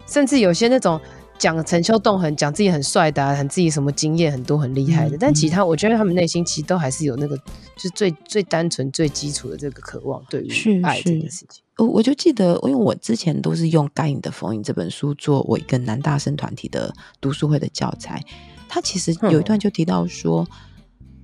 [0.08, 1.00] 甚至有些那种。
[1.38, 7.36] 讲陈秋栋很，讲自己很帅的、啊，很自己什么经验很多很厉害的，嗯、但其他我觉得他们内心其实都还是有那个，
[7.76, 11.62] 就是最最单纯、最基础的这个渴望，对于爱这件事情。
[11.76, 18.24] 我我就记得，因为我之前都是用《该隐的封印》这本书做我一个男大生团体的读书会的教材，
[18.70, 20.75] 他其实有一段就提到说，嗯、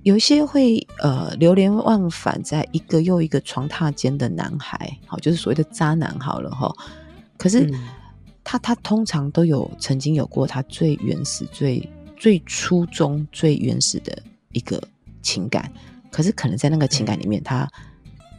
[0.02, 6.72] 有一些会呃流连忘返在一个又一个床榻间的男孩，好，就是所谓的渣男，好了哈，
[7.36, 7.66] 可是。
[7.70, 7.74] 嗯。
[8.44, 14.82] 他他通常都有曾经有过他最原始、最最初衷、最原始的一个
[15.22, 15.72] 情感，
[16.10, 17.70] 可是可能在那个情感里面，他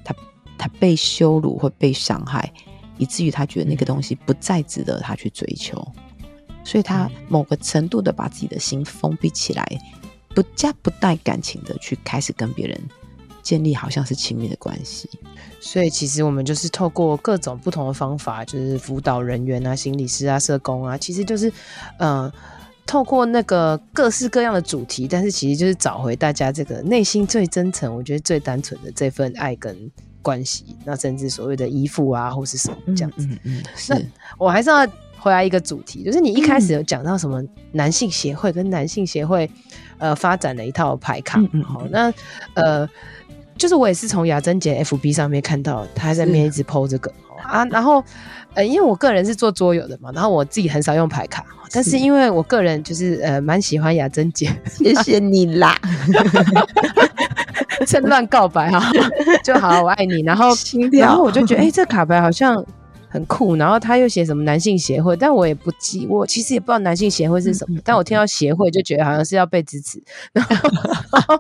[0.04, 0.13] 他
[0.58, 2.52] 他被羞辱或被伤害，
[2.97, 5.82] 以至于他觉得那个东西不再值得他去追求，
[6.65, 9.65] 所以他某个程度的把自己的心封闭起来，
[10.34, 12.82] 不加不带感情的去开始跟别人
[13.41, 15.10] 建立好像是亲密的关系。
[15.60, 21.50] 所以其实我们就是透过各种不同的方法，就是辅导人员啊、心理师啊、社工啊，其实就是
[21.98, 22.24] 嗯。
[22.24, 22.34] 呃
[22.86, 29.89] 透过那个各式各样的主题，但是其实就是找回大家这个内心最真诚，我觉得最单纯的这份爱跟
[30.22, 33.26] 关系，那甚至所谓的依附啊，或是什么这样子。
[33.26, 34.02] 嗯，嗯，嗯，那
[34.38, 34.86] 我还是要
[35.24, 39.50] 回来一个主题，就是你一开始有讲到什么男性协会跟男性协会
[39.98, 42.14] 呃发展的一套牌卡，好、嗯好，那
[42.56, 42.86] 呃
[43.58, 47.10] 就是我也是从雅珍姐 FB 上面看到他在面一直 po 这个
[47.42, 48.04] 啊，然后
[48.54, 51.46] 呃因为我个人是做桌游的嘛，然后我自己很少用牌卡。
[51.76, 55.76] 但是因为我个人就是呃蛮喜欢雅珍姐，谢谢你啦，
[57.88, 58.92] 趁乱告白哈，
[59.44, 60.22] 就好，我爱你。
[60.22, 60.50] 然后
[60.92, 62.64] 然后我就觉得哎、欸，这卡牌好像
[63.13, 63.56] 很酷。
[63.56, 67.78] 然后他又写什么男性协会，但我也不记，我其实也不知道男性协会是什么。
[67.78, 70.02] 嗯、但我听到协会就觉得好像是要被支持，
[70.34, 71.38] 然后，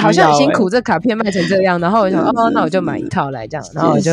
[0.00, 1.78] 好像很辛苦，这卡片卖成这样。
[1.78, 3.66] 然后我想 哦，那我就买一套来这样。
[3.74, 4.12] 然后我就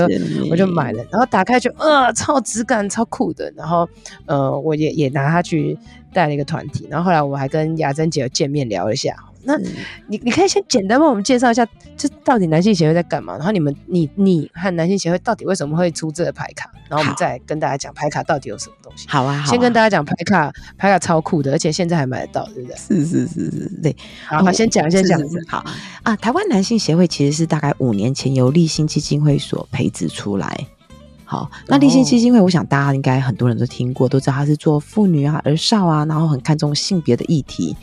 [0.51, 3.49] 我就买了，然后打开就呃超质感超酷的。
[3.55, 3.87] 然后
[4.25, 5.77] 呃我也也拿它去。
[6.13, 9.15] 带了一个团体，然后后来我还跟雅珍姐有见面聊了一下。
[9.47, 9.57] 那
[10.07, 13.37] 你你可以先简单帮我们介绍一下，这到底男性协会在干嘛？
[13.37, 16.69] 然后你们你你和男性协会到底为什么会出这个牌卡？
[16.89, 19.07] 然后我们再跟大家讲牌卡到底有什么东西。
[19.07, 22.75] 好啊，好啊，先跟大家讲牌卡，牌卡超酷的，而且现在还买得到，对不对？
[22.77, 23.95] 是是是是，对。
[24.25, 25.17] 好，好先讲先讲。
[25.17, 25.63] 是是是好
[26.03, 30.67] 啊，台湾男性协会其实是大概五年前由立新基金会所培植出来。
[31.29, 37.75] 好，那立信基金会，我想大家应该很多人都听过，都知道他是做妇女啊、儿少啊，然后很看重性别的议题。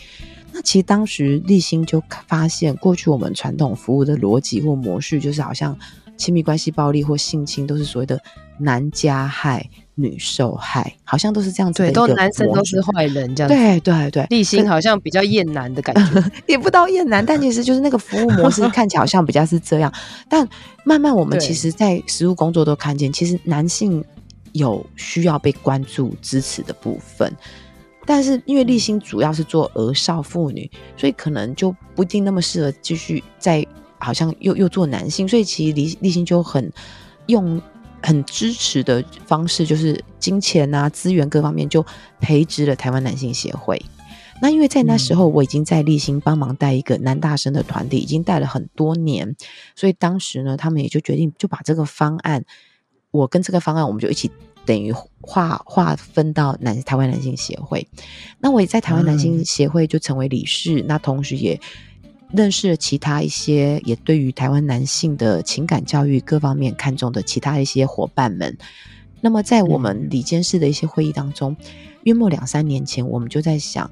[0.54, 5.76] 那其实当时立新就发现，过去我们传统服务的逻辑或模式，就是好像
[6.16, 8.18] 亲密关系暴力或性侵都是所谓的
[8.58, 9.68] 男加害。
[9.96, 13.54] 女受害，好像都是这样子的，对，都男生都是坏人这样子。
[13.54, 19.94] 对对对，立新好像比较厌男的感觉， 也不到厌男，但其实就是那个服务模式 看起来好像比较是这样。
[20.28, 20.48] 但
[20.82, 24.04] 慢慢我们其实，在实务工作都看见，其实男性
[24.50, 27.32] 有需要被关注、支持的部分。
[28.06, 33.66] 但是因为立新主要是做儿少妇女，所以可能就不一定那么适合继续在
[33.98, 36.72] 好像又又做男性，所以其实立立新就很
[37.26, 37.60] 用。
[38.06, 41.82] 很支持的方式就是金钱啊、资源各方面就
[42.20, 43.82] 培植了台湾男性协会。
[44.42, 49.34] 那因为在那时候我已经在立新帮忙带一个男大生的团体，已经带了很多年，
[49.74, 52.44] 所以当时呢，他们也就决定就把这个方案，
[53.10, 54.30] 我跟这个方案我们就一起
[54.64, 57.86] 等于划划分到男台湾男性协会。
[58.40, 61.60] 那我也在台湾男性协会就成为理事，嗯、那同时也。
[62.32, 68.58] 认识了其他一些也对于台湾男性的情感教育各方面看重的其他一些伙伴们，
[69.20, 71.56] 那么在我们理监事的一些会议当中，
[72.02, 73.88] 约莫两三年前，我们就在想，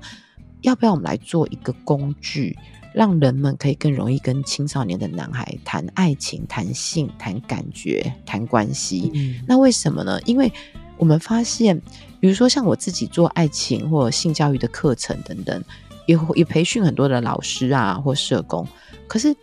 [0.62, 2.58] 要不要我们来做一个工具，
[2.94, 9.10] 让人们可以更容易跟青少年的男孩谈爱情、谈性、谈感觉、谈关系。
[9.14, 9.40] 嗯。
[9.46, 10.20] 那为什么呢？
[10.26, 10.52] 因为
[10.96, 11.80] 我们发现，
[12.20, 15.62] 比如说像我自己做爱情或性教育的课程等等。
[16.04, 18.66] 也也培训很多的老师啊，或社工。
[19.06, 19.34] 可是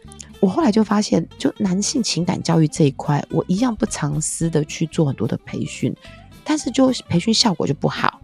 [0.42, 5.96] 我后来就发现，就男性情感教育这一块，我一样不藏私的去做很多的培训，
[6.44, 8.20] 但是就培训效果就不好。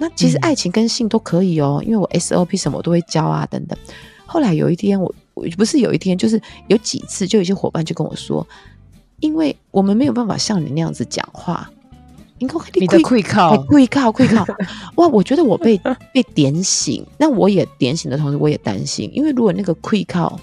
[0.00, 3.78] 那其实爱情跟性都可以哦，因为我 SOP 什么我都会教啊，等等。
[4.24, 8.46] 后来有一天，我我不是有一天，就是有几次，就有些伙伴就跟我说，
[9.20, 11.70] 因为我们没有办法像你那样子讲话。
[12.38, 14.46] 你的愧靠，愧靠，愧靠！
[14.94, 15.78] 哇，我觉得我被
[16.10, 20.40] 被点醒，那我也点醒的同时，我也担心，因为如果那个愧靠，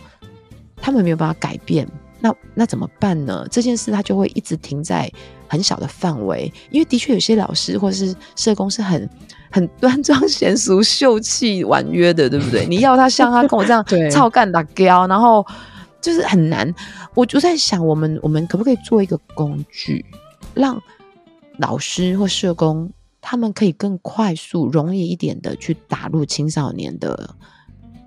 [0.80, 1.88] 他们没有办法改变，
[2.20, 3.48] 那那怎么办呢？
[3.50, 5.12] 这件事它就会一直停在
[5.48, 9.10] 很小的范围，因为的确有些老师或是社工是很
[9.52, 12.66] 很 端庄娴淑、秀气婉约的，对不对？
[12.66, 15.46] 你要他像他跟我这样 操干打胶，然后
[16.02, 16.74] 就是很难。
[17.14, 20.06] 我就在想，我们我们可不可以做一个工具，
[20.54, 20.80] 让
[21.58, 27.36] 老师或社工，他们可以更快速、容易一点的去打入青少年的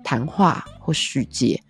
[0.03, 1.61] 谈话或世界。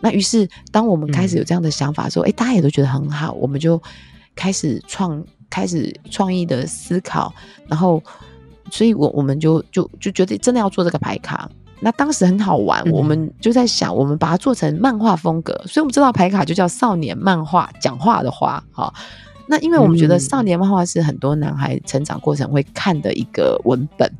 [0.00, 3.80] 那于是，当我们开始有这样的想法的时候，哎、嗯，大家也都觉得很好，我们就
[4.34, 7.32] 开始创、开始创意的思考。
[7.66, 8.02] 然后，
[8.70, 11.50] 所以我我们就就就觉得真的要做这个牌卡。
[11.80, 15.52] 那当时很好玩，我们就在想，我们把它做成漫画风格。
[15.66, 18.92] 所以我们知道牌卡就叫少年漫画，讲话的话，哈。
[19.46, 24.10] 那因为我们觉得少年漫画是很多男孩成长过程会看的一个文本，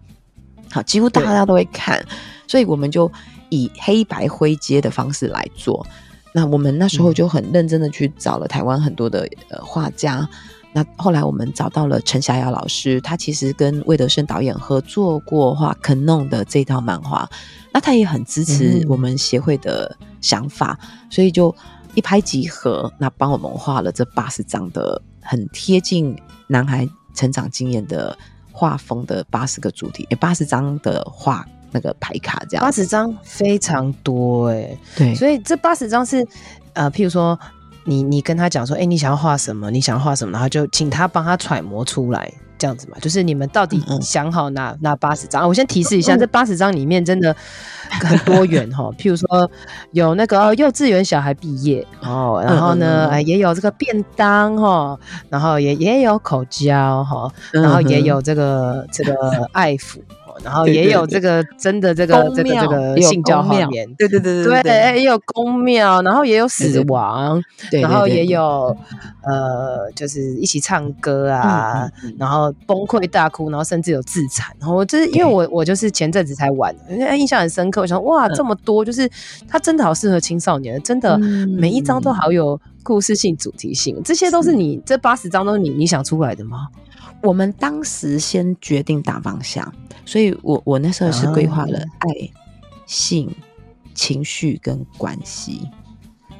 [0.70, 2.04] 好，几乎大家都会看，
[2.46, 3.10] 所以我们就
[3.48, 5.86] 以黑白灰阶的方式来做。
[6.34, 10.28] 那我们那时候就很认真的去找了台湾很多的呃画家，
[10.76, 17.30] 那后来我们找到了陈霞瑶老师，他其实跟魏德胜导演合作过画《肯弄》的这套漫画，
[17.72, 21.54] 那他也很支持我们协会的想法，嗯、所以就
[21.94, 26.18] 一拍即合，那帮我们画了这八十张的很贴近
[26.48, 28.18] 男孩成长经验的
[28.50, 36.26] 画风的八十个主题，诶，八十张的画那个牌卡这样，八十张非常多哎、欸，对，所以这八十张是
[36.72, 37.38] 呃，譬如说。
[37.84, 39.70] 你你跟他讲说，哎、欸，你想要画什么？
[39.70, 40.32] 你想要画什么？
[40.32, 42.96] 然后就请他帮他揣摩出来，这样子嘛。
[43.00, 45.46] 就是你们到底想好哪哪八十张？
[45.46, 47.34] 我先提示一下，这八十张里面真的
[48.00, 48.90] 很多元哈。
[48.98, 49.50] 譬如说
[49.92, 59.14] 有那个幼稚园小孩毕业哦，然后呢，哎，也有这个便当哈，然后也也有口交哈，然后也有这个这个
[59.52, 59.98] 爱抚。
[60.42, 68.76] 然后也有这个真的这个这个这个性交画面，对对对对对，也有宫庙，然后也有死亡，然后也有
[69.22, 74.54] 呃，就是一起唱歌啊，然后崩溃大哭，然后甚至有自残。
[74.58, 76.74] 然后我就是因为我我就是前阵子才玩，
[77.18, 77.82] 印象很深刻。
[77.82, 79.08] 我想哇，这么多，就是
[79.48, 81.18] 它真的好适合青少年，真的
[81.58, 84.00] 每一张都好有故事性、主题性。
[84.04, 86.68] 这些都是你这八十张都是你你想出来的吗？
[87.22, 89.72] 我们当时先决定大方向。
[90.04, 92.30] 所以我我那时候是规划了爱、
[92.86, 93.34] 性、
[93.94, 95.62] 情绪跟关系。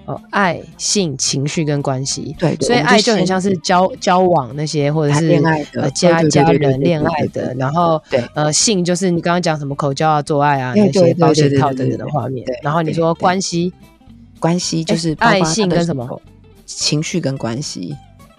[0.07, 2.37] 哦，爱、性、情绪跟关系。
[2.39, 7.55] 对，所以爱就很像是交交往那些，或者是恋爱的家家人恋爱的。
[7.55, 12.47] 然后，对，呃，性就是你刚刚讲什么口交啊、做爱啊那些保险套等等的画面。
[12.63, 13.73] 然后你说关系，
[14.45, 16.21] 关系就是爱、性跟什么？
[16.67, 17.97] 情绪跟关系。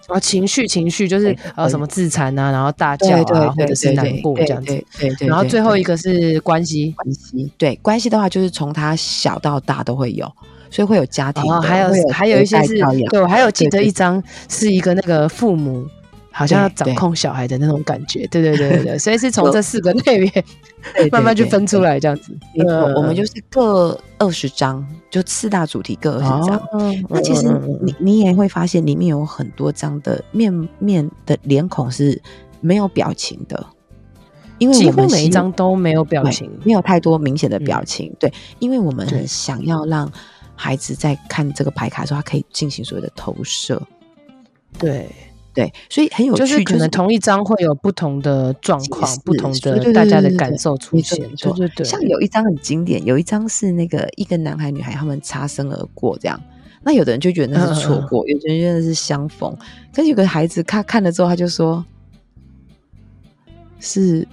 [0.07, 4.67] 啊，情绪情绪就是呃什么自残啊，然后大叫啊，或者是难过这样子。
[4.99, 5.27] 对对。
[5.27, 10.31] 然后最后一个是关系，关系对关系的话，就是从他小到大都会有，
[10.69, 11.43] 所以会有家庭。
[11.63, 12.77] 还有还有一些是，
[13.09, 15.87] 对我还有记得一张是一个那个父母
[16.37, 18.27] 好像要掌控小孩的那种感觉。
[18.27, 20.45] 对对对对对， 所以是从这四个类别
[21.09, 22.37] 慢慢去分出来这样子。
[22.95, 24.85] 我们就是各二十张。
[25.09, 26.61] 就四大主题各二十张，
[27.07, 27.47] 那其实
[27.81, 32.21] 你你也会发现里面有很多张的面面的脸孔是
[32.59, 33.65] 没有表情的，
[34.57, 38.13] 因为几乎每一张都没有表情，没有太多明显的表情。
[38.19, 38.29] 对，
[38.59, 40.11] 因为我们很想要让
[40.53, 43.81] 孩子在看这个牌卡的时候，他可以进行所谓的投射。
[44.77, 45.09] 对。
[45.55, 51.17] 对，所以很有趣，就是可能同一张会有不同的状况、不同的大家的感受出现。
[51.37, 56.37] 对对对，像有一张很经典，有一张是那个一个男孩女孩他们擦身而过这样，
[56.83, 59.57] 那有的人就觉得那是错过，有的人觉得是相逢。
[59.93, 61.85] 可是有个孩子看看了之后，他就说
[63.79, 64.27] ：“是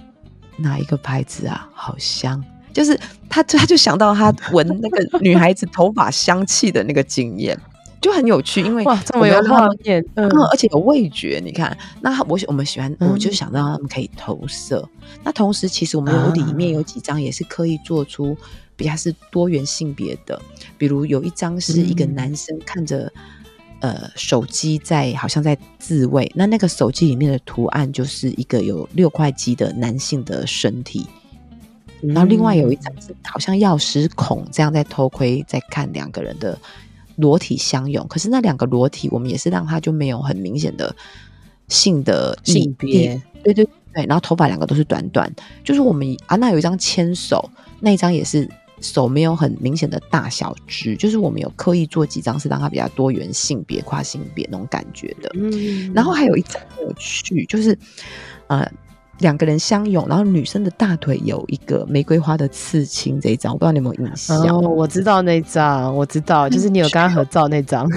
[0.57, 1.69] 哪一个牌子啊？
[1.73, 2.43] 好香！”
[2.73, 2.99] 就是
[3.29, 7.57] 他他就想到他闻那个女孩子头发香气的那个经验。
[8.03, 11.41] 就很有趣，因为哇，这么有画面，嗯，而且有味觉。
[11.41, 14.85] 你看，那我我们喜欢，我就想让他们可以投射。
[15.01, 18.35] 嗯、那同时，其实我们有里面有几张也是刻意做出
[18.75, 20.37] 比较是多元性别的，
[20.77, 23.09] 比如有一张是一个男生看着、
[23.79, 31.07] 嗯、呃手机在好像在自慰，那那个手机里面的图案就是一个有六块肌的男性的身体，
[32.01, 36.59] 嗯、然后另外有一张是好像药师孔这样在偷窥在看两个人的。
[37.15, 40.95] 裸体相拥，可是那两个裸体，我们也是让他就没有很明显的
[41.67, 45.31] 性的性别，对对对，然后头发两个都是短短，
[45.63, 47.49] 就是我们啊，那有一张牵手，
[47.79, 48.49] 那一张也是
[48.81, 57.77] 手没有很明显的大小只，就是我们有刻意做几张是让他比较多元性别、跨性别那种感觉的，嗯，然后还有一张很有趣，就是
[58.47, 58.69] 呃。
[59.23, 64.37] 两个人相拥，然后女生的大腿有一个玫瑰花的刺青，这一张我不知道你有没有印象？
[64.47, 67.89] 哦，我知道那张，我知道，就是你有跟他合照那张。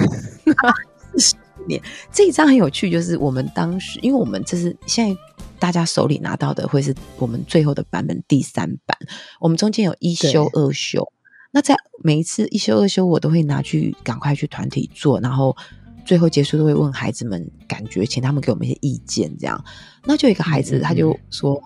[1.11, 1.35] 四十
[1.67, 1.79] 年，
[2.11, 5.15] 这一张很有趣，就是我们当时，因为我们这是现在
[5.59, 8.97] 大家手里拿到的，会是我们最后的版本第三版。
[9.39, 11.11] 我们中间有一修、二修，
[11.51, 15.55] 那在每一次一修、二修，我都会拿去赶快去团体做，然后。
[16.07, 19.61] 最后结束都会问孩子们感觉，请他们给我们一些意见，这样。
[20.05, 21.61] 那就有一个孩子，他就说：“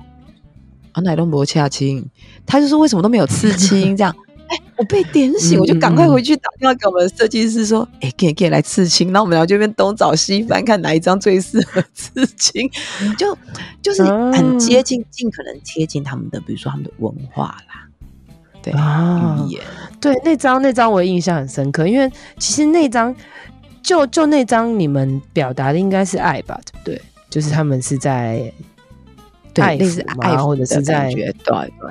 [0.93, 2.03] 啊，奶龙伯恰亲。”
[2.43, 4.15] 他就说：“为什么都没有刺青？”这样，
[4.49, 12.67] 哎、欸，我被点醒，我就赶快回去打电话给我们的设计师说：“哎、欸，可以可以来刺青。”然后我们俩就边东找西翻，看哪一张最适合刺青，
[13.19, 13.37] 就
[13.79, 17.87] 就是很接近，尽可能贴近他们的，比如说他们的文化啦，
[18.63, 19.63] 对啊，语言，
[19.99, 23.15] 对那张那张我印象很深刻，因为其实那张。
[23.83, 27.01] 就就那张，你们表达的应该是爱吧，对不对？
[27.29, 28.51] 就是他们是在
[29.55, 31.33] 爱抚嘛，或者是在对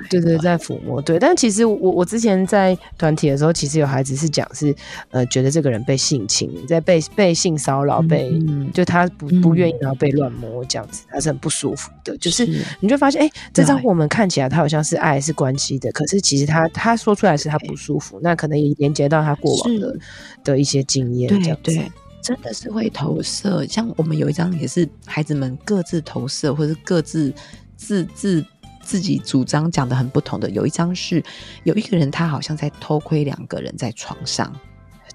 [0.09, 1.01] 对对对，在抚摸。
[1.03, 4.75] 对，但其实我我之前在团体的时候，其实有孩子是讲是
[5.11, 8.33] 呃，觉得这个人被性侵，在被被性骚扰，被
[8.73, 12.17] 就他不不愿意然后被乱摸这样子，他是很不舒服的。
[12.19, 12.47] 就是
[12.81, 19.97] 你就发现，哎，这张我们看起来他好像是爱是关系的，可是其实他他说出来是他不舒服，那可能也连接到他过往的
[20.45, 21.79] 的一些经验，这样子。
[22.23, 27.33] 真的是会投射，像我们有一张也是孩子们各自投射，或者是各自
[27.77, 28.45] 自自
[28.83, 30.49] 自己主张讲的很不同的。
[30.51, 31.23] 有一张是
[31.65, 34.55] 有一个人，他好像在偷窥两个人在床上，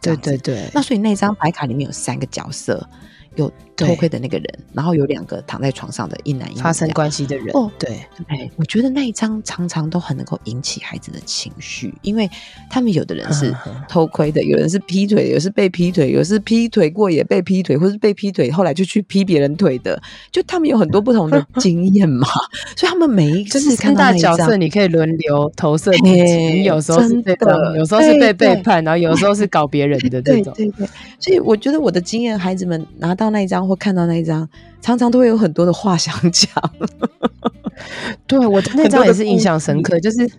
[0.01, 0.69] 对对对。
[0.73, 2.87] 那所以那张牌卡里面有三个角色。
[3.35, 7.47] 有偷窥的那个人，然后有两个躺在床上的一男一女发生关系的人。
[7.53, 7.89] 哦，对，
[8.29, 12.29] 对，我觉得那一张常常都很能够引起孩子的情绪，因为
[12.69, 13.53] 他们有的人是
[13.89, 22.25] 偷窥的，有人是劈腿，有是被劈腿，有是劈腿过也被劈腿，或是被劈腿后来就去劈别人腿的，就他们有很多不同的 经验嘛，
[22.77, 27.35] 所以他们每一次看到那角色，你可以轮流投射自己，你有时候是被
[27.75, 30.87] 有时候是被背叛，然后有时候是搞别人的这种，对对对，
[31.19, 33.24] 所以我觉得我的经验，孩子们拿到。
[33.29, 34.47] 那一张或看到那一张，
[34.81, 36.49] 常常都会有很多的话想讲。
[38.27, 40.29] 对，我的那张也是印象深刻，就是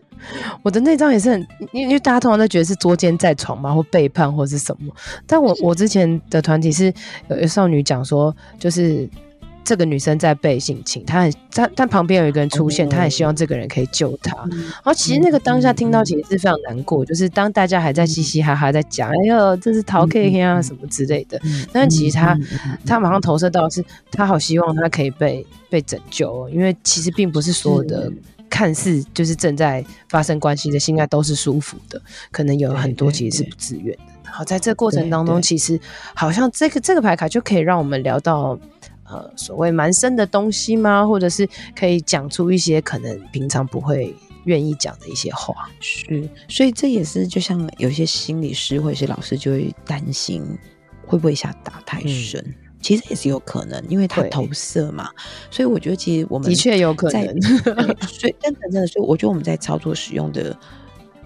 [0.62, 4.93] 我的那张也是很，因为大家通常都觉得是捉奸在床嘛，或背叛或是什么。
[5.26, 6.93] 但我我之前的团体是
[7.28, 9.09] 有少女讲说，就是。
[9.66, 14.36] 这个女生在被性侵，她很，她但旁边有一个人出现，她很希望这个人可以救她。
[14.48, 17.04] 然后其实那个当下听到，其实是非常难过。
[17.04, 21.40] 就是当大家还在嘻嘻哈哈在讲，哎呦，这是逃 K 啊什么之类的。
[21.72, 22.38] 但其实她，
[22.86, 28.12] 她马上投射到是，她好希望她可以被被拯救，因为其实并不是所有的
[28.48, 32.00] 看似就是正在发生关系的性爱都是舒服的，
[32.30, 34.02] 可能有很多其实是不自愿的。
[34.22, 35.80] 然后在这个过程当中，其实
[36.14, 38.56] 好像这个这个牌卡就可以让我们聊到。
[39.09, 41.07] 呃，所谓蛮深的东西吗？
[41.07, 45.68] 或者是可以讲出一些可能平常不会愿意讲的一些话？
[45.80, 50.42] 是，所以这也是就像有些心理师或者是老师就会担心
[51.07, 55.11] 会不会一下打太深，嗯、其实也是有可能，因为他投射嘛。
[55.50, 57.42] 所以我觉得其实我们的确有可能。
[57.42, 60.57] 所以真的真的，所以我觉得我们在操作使用的。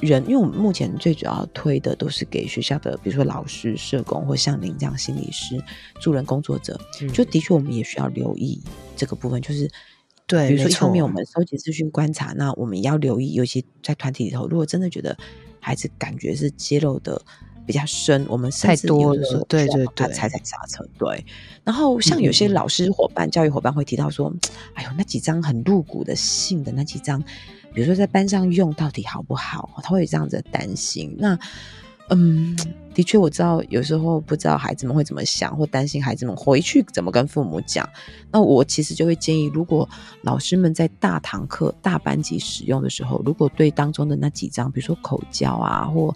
[0.01, 5.63] 人，因为我们目前最主要推的都是给学校的，比如说老师、社工或像您这样心理师、
[6.01, 8.61] 助人工作者，嗯、就的确我们也需要留意
[8.97, 9.71] 这个部分，就是
[10.27, 15.17] 对，比如说一方面我们收集资讯观察，那我们也要留意，尤其在团体里头，如果真的觉得
[15.61, 17.21] 孩子感觉是揭露的
[17.67, 21.25] 比较深，我们甚至有的时候对对对，踩踩刹车，对。
[21.63, 24.33] 然后像有些老师伙伴、嗯、教育伙伴会提到说，
[24.75, 27.23] 哎呦，那几张很露骨的性的那几张。
[27.73, 29.71] 比如说在班上用到底好不好？
[29.83, 31.15] 他会这样子担心。
[31.19, 31.39] 那，
[32.09, 32.57] 嗯，
[32.93, 37.89] 的确我知道，有时候不知道孩子们会怎么想，或担心孩子们回去怎么跟父母讲。
[38.33, 39.89] 那我其实就会建议，如果
[40.23, 46.13] 老师们在大堂课、大班级使用的时候，如果对当中的那几张，比如说口交啊，或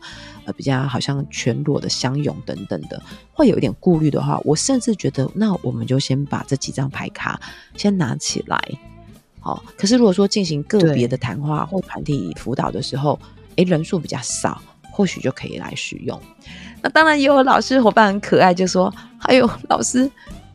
[0.47, 3.01] 呃比较好像全裸的相拥等等的，
[3.33, 7.41] 会有一点顾虑的话，我甚至觉得，那我们就先把这几张牌卡
[7.77, 8.61] 先拿起来。
[9.45, 13.19] 哦，可是如果说进行个别的谈话或团体辅导的时候，
[13.57, 16.19] 哎对，人数比较少，或许就可以来使用。
[16.83, 18.93] 那当然也有老师伙伴很可爱，就说
[19.25, 20.11] ：“哎呦，老师，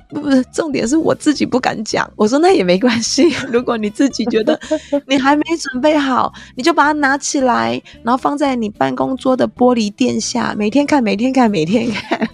[0.10, 4.60] 不不是，重点是我自己不敢讲。”我说：“那也没关系， 如果你自己觉得
[5.08, 12.28] 你还没准备好，你就把它拿起来，然后放在你办公桌的玻璃垫下，每天看，每天看，每天看。”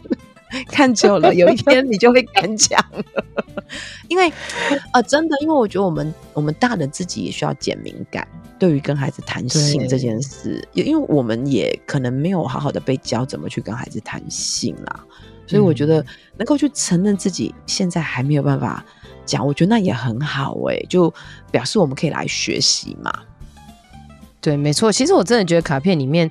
[0.69, 3.23] 看久了，有一天你就会敢讲了，
[4.07, 4.31] 因为
[4.93, 8.27] 呃，真的，因为我觉得我们我们大人自己也需要减敏感，
[8.59, 15.03] 对于跟孩子谈性这件事，也因为我们也可能没有好好的被教怎么去跟孩子谈性啦，
[15.47, 16.05] 所以我觉得
[16.37, 18.85] 能够去承认自己现在还没有办法
[19.25, 21.11] 讲，我觉得那也很好哎、欸，就
[21.51, 23.11] 表示我们可以来学习嘛。
[24.39, 26.29] 对，没错，其实我真的觉得卡片里面，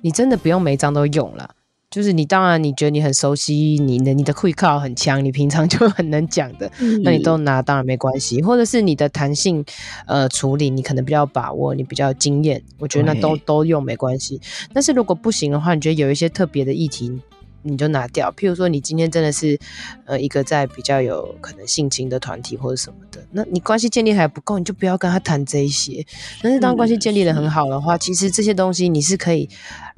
[0.00, 1.50] 你真的不用每一张都用了。
[1.90, 8.40] 就是你，当然你觉得你很熟悉，你的你的会靠很强，你平常就很能讲的，嗯、那你都拿当然没关系。
[8.40, 9.64] 或者是你的弹性
[10.06, 14.40] 呃处理，你可能比较把握，你比较经验，我觉得那都都用没关系。
[14.72, 17.20] 但是如果不行的话，你觉得有一些特别的议题。
[17.62, 19.60] 你就拿掉，譬如说你今天真的是，
[20.06, 26.02] 呃，一个在比较有可能性情的团体或者什么的，那你关系建立还不够，你就不要跟他谈这一些。
[26.40, 29.46] 但是当关系建立的很好的话，其实这些东西你是可以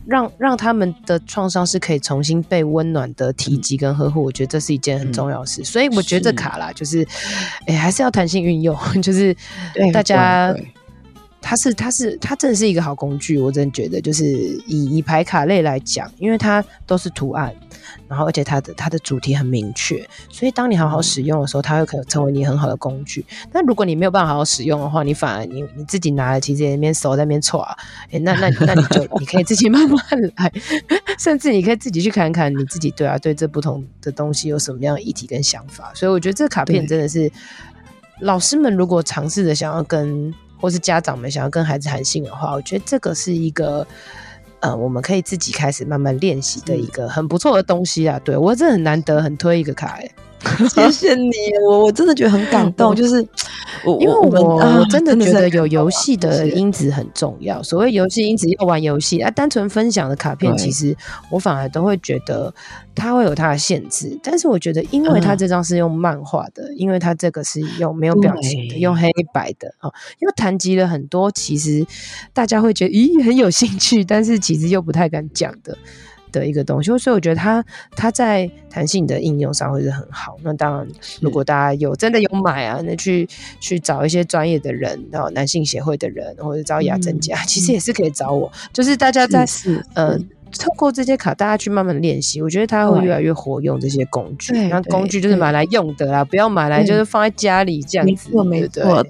[0.07, 4.23] 让让他们的创伤是可以重新被温暖的提及跟呵护。
[4.23, 5.63] 我觉得这是一件很重要的事。
[5.65, 7.07] 所以我觉得这卡啦，就是，
[7.67, 9.37] 哎，还是要弹性运用， 就是
[9.93, 10.55] 大家。
[11.45, 14.25] 它是它是它真的是一个好工具，我真的觉得就是
[14.65, 17.53] 以以牌卡类来讲，因为它都是图案。
[18.09, 23.25] 然后，而且它的它的主题很明确，所以当你好好使用的时候，它会可能成为你很好的工具。
[23.53, 27.61] 但如果你没有办法好好使用的话，你反而你你自己拿了，其实在那边手在那边搓，
[28.11, 29.99] 哎，那那那你就 你可以自己慢慢
[30.37, 30.53] 来，
[31.19, 35.91] 甚至你可以自己去看看你自己对啊，对这不同的东西有什么样的议题跟想法。
[35.95, 37.31] 所以我觉得这个卡片真的是
[38.21, 43.87] 老师们如果尝试着想要跟，或是家长们想要跟孩子谈性的话，我觉得这个是一个。
[44.63, 48.19] 呃，我们可以自己开始慢慢练习的一个很不错的东西啊！
[48.23, 50.09] 对，我真的很难得，很推一个卡哎。
[50.75, 51.33] 谢谢你，
[51.69, 53.17] 我我真的觉得很感动， 就是
[54.01, 57.63] 因为我我真的觉得有游戏的因子很重要。
[57.63, 60.97] 所谓游戏因子要玩游戏啊，单纯分享的卡片，其实
[61.31, 62.53] 我反而都会觉得
[62.95, 64.19] 它会有它的限制。
[64.23, 69.91] 但是我觉得，因为它这张是用漫画的，因为它这个是用没有表情的，用黑白的啊，
[70.21, 71.87] 因为谈及了很多，其实
[72.33, 75.77] 大家会觉得咦很有兴趣，但是其实又不太敢讲的。
[76.33, 77.65] 的一个东西，所以我觉得它
[77.95, 80.37] 它在弹性的应用上会是很好。
[80.43, 80.89] 那当然，
[81.21, 83.29] 如果大家有真的有买啊，那去
[83.61, 88.51] 去找一些专业的人，然后男性协会的人，或者找雅真家，其实也是可以找我。
[88.73, 89.47] 就是大家在
[89.95, 90.19] 呃
[90.59, 94.53] 透过这些卡，大家去慢慢练习，我觉得它会越来越活用这些工具。
[94.69, 98.31] 那工具就是买来用的啦，不要买来就是放在家里这样子。
[98.31, 99.07] 没错，没错。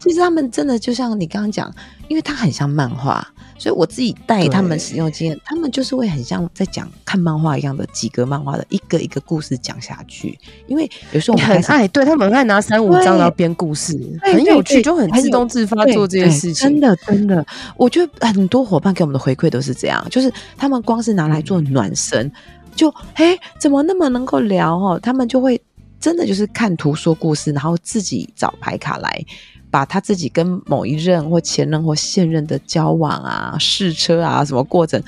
[0.00, 1.72] 其实他们真的就像你刚刚讲，
[2.08, 3.26] 因为它很像漫画。
[3.60, 10.38] 所以我自己带他们使用经验，他们就是会很像在讲看漫画一样的几格漫画的一个一个故事讲下去。
[10.66, 16.70] 因为有时候我们很爱，对他们很爱拿三五张然后编故事，很有趣，就很自动自发做这件事情。
[16.70, 17.46] 真的真的，
[17.76, 22.32] 我觉得很多伙伴给我们的回馈都是这样，就是他们光是拿来做暖身，
[22.74, 24.98] 就哎怎么那么能够聊哦？
[25.02, 25.60] 他们就会
[26.00, 29.22] 真的就是看图说故事，然后自己找牌卡来。
[29.70, 35.02] 把他自己跟某一任或前任或现任的交往啊、试车啊什么过程，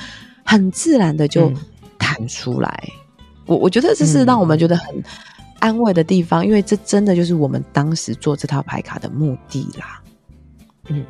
[0.45, 1.53] 很自然的就
[1.99, 2.85] 谈出来。
[2.89, 5.03] 嗯、我我觉得这是让我们觉得很
[5.59, 10.03] 安慰的地方，嗯、因为这真的就是我们当时做这套牌卡的目的啦。
[10.89, 11.05] 嗯，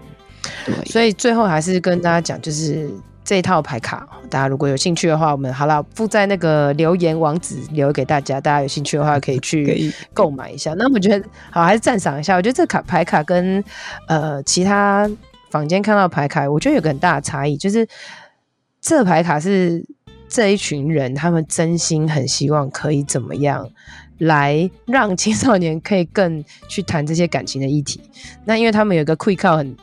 [0.64, 2.90] 对，所以最后还是跟大家讲，就是。
[3.24, 10.74] 这一套牌卡，大家如果有兴趣的话，我们好了附在那个留言网址留给大家，大家有兴趣的话可以去购买一下。
[10.74, 12.34] 那我觉得好，还是赞赏一下。
[12.34, 13.62] 我觉得这卡牌卡跟
[14.08, 15.08] 呃其他
[15.50, 17.86] 房间看到牌卡，我觉得有个很大的差异，就是
[18.80, 19.86] 这牌卡是
[20.28, 23.70] 这一群人他们真心很希望可以怎么样
[24.18, 28.00] 来让青少年可以更去谈这些感情的议题。
[28.44, 29.76] 那因为他们有个 quick call 很。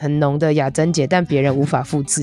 [0.00, 2.22] 很浓的雅珍姐，但别人无法复制，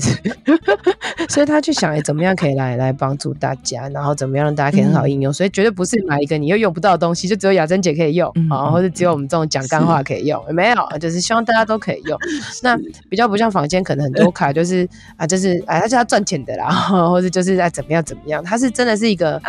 [1.30, 12.18] 所以他去想，哎，怎么样可以来来帮助大家，然后怎么样让大家可以很好应用，嗯、所以绝对不是买一个你又用不到的东西，就只有雅珍姐可以用啊，嗯、或者只有我们这种讲干话可以用，是没有，就是希望大家都可以用。
[12.64, 12.76] 那
[13.08, 16.68] 比较不像房间，可能很多卡就是啊，就是啊，他是要赚钱的啦，
[17.08, 19.40] 或者就是在怎么样怎么样，他是真的是一个。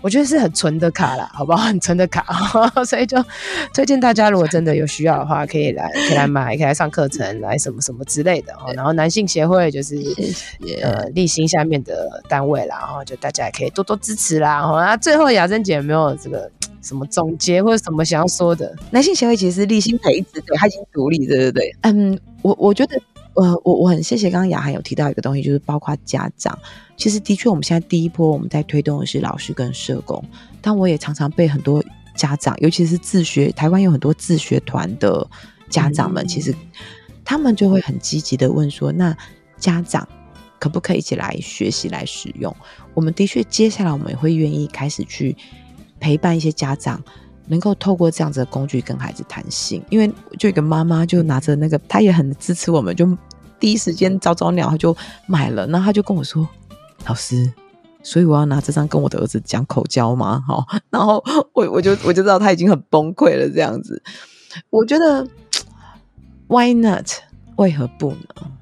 [0.00, 1.58] 我觉得是很纯的卡啦，好不好？
[1.64, 2.24] 很纯的卡，
[2.86, 3.16] 所以就
[3.74, 8.72] 推荐大家，如果真的有需要的话，可以来，可以来买，可以来上课程，来什么什么之类的哦。
[8.74, 9.96] 然后男性协会就是
[10.82, 14.60] 呃立新下面的单位啦，然后就大家也可以多多支持啦。
[14.60, 18.74] 啊，最后雅珍姐有没有这个什么总结或者什么想要说的？
[18.90, 21.76] 男性协会其实立新培植，对，他已经独立，对对对。
[21.82, 22.96] 嗯，我我觉得。
[23.40, 26.58] 呃，我我很谢谢刚刚雅涵有提到一个东西，就是包括家长。
[26.96, 30.22] 其实的确，我们现在第一波我们在推动的是老师跟社工，
[30.60, 31.82] 但我也常常被很多
[32.16, 35.24] 家长，尤其是自学，台湾有很多自学团的
[35.70, 36.52] 家长们，嗯、其实
[37.24, 39.16] 他们就会很积极的问说：“那
[39.56, 40.08] 家长
[40.58, 42.52] 可不可以一起来学习来使用？”
[42.94, 45.36] 我们的确，接下来我们也会愿意开始去
[46.00, 47.00] 陪伴一些家长，
[47.48, 49.82] 能够透过这样子的工具跟孩子谈心。
[49.90, 53.06] 因为就一个妈妈就拿着那个，她也很支持我们，就。
[53.60, 54.96] 第一时间早早鸟，她就
[55.26, 56.48] 买了，然后他就跟我说
[57.06, 57.52] ：“老师，
[58.04, 61.20] 所以我要拿这张跟我的儿子讲口交吗？”好， 然后
[61.52, 63.50] 我我就我就知道他已经很崩溃了。
[63.52, 64.00] 这样子，
[64.70, 65.26] 我觉得
[66.46, 67.08] Why not？
[67.56, 68.52] 为何不呢？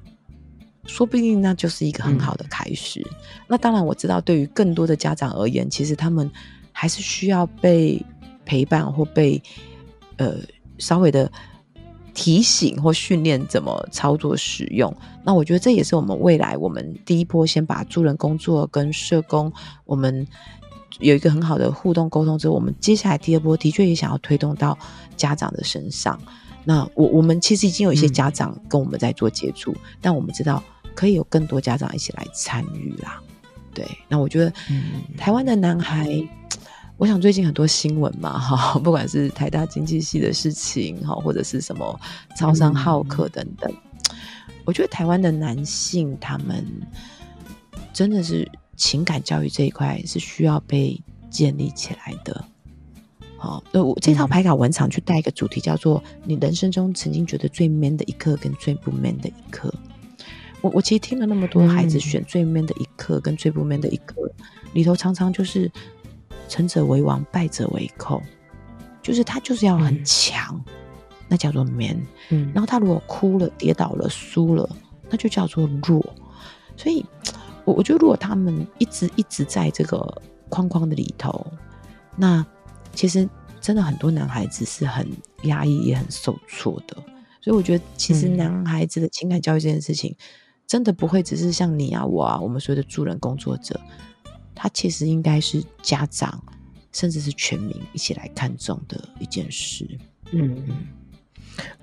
[0.87, 2.99] 说不定那就是一个很好的开始。
[3.01, 3.13] 嗯、
[3.49, 6.27] 那当然，我知道对于更多的家长而言，其实他们
[6.71, 8.03] 还是需要被
[8.47, 9.39] 陪伴或被
[10.15, 10.37] 呃
[10.79, 11.29] 稍微的。
[12.19, 14.91] 提醒或训练怎么操作使用，
[15.23, 19.53] 那我觉得这也是我们未来我们第一波先把助人工作跟社工，
[19.85, 20.27] 我们
[20.97, 24.75] 有一个很好的互动沟通之后，我们接下来第二波的确也想要推动到
[25.15, 26.19] 家长的身上。
[26.63, 30.63] 那我我们其实已经有一些家长跟我们在做接触，嗯、但我们知道
[30.95, 33.21] 可以有更多家长一起来参与啦。
[33.75, 36.27] 对，那我觉得、嗯、台湾的男孩。
[36.97, 41.99] 我想最近很多新闻嘛，哈， 不管是台大经济系的事情，哈，或者是什么
[42.35, 43.71] 超商好客等等，
[44.09, 44.15] 嗯、
[44.65, 46.65] 我觉得台湾的男性他们
[47.93, 52.43] 真的是情感教育这一块是需要被建立起来的。
[53.37, 59.71] 好，那，我这套牌卡文场去带一个主题叫做“你人生中曾经觉得最 man 的一刻跟最不 man 的一刻”。
[60.61, 64.15] 我我其实听了那么多孩子选最 man 的一刻跟最不 man 的一刻，
[64.73, 65.71] 里头常常就是
[66.47, 68.21] 成者为王，败者为寇，
[69.01, 70.59] 就是他就是要很强。
[71.29, 74.69] 那叫做 man，嗯，然后他如果哭了、跌倒了、输了，
[75.09, 76.01] 那就叫做弱。
[76.77, 77.05] 所以，
[77.65, 81.45] 我我觉得如果他们一直一直在这个框框的里头，
[82.15, 82.45] 那
[82.93, 83.27] 其实
[83.59, 85.05] 真的很多男孩子是很
[85.43, 86.95] 压抑、也很受挫的。
[87.41, 90.15] 所以，我觉得其实男孩子的情感教育这件事情，
[90.65, 93.77] 真的不会只是像你啊、我啊，我们所有的助人工作者，
[94.59, 96.43] 他其实应该是家长，
[96.91, 99.87] 甚至是全民一起来看重的一件事。
[100.31, 100.63] 嗯。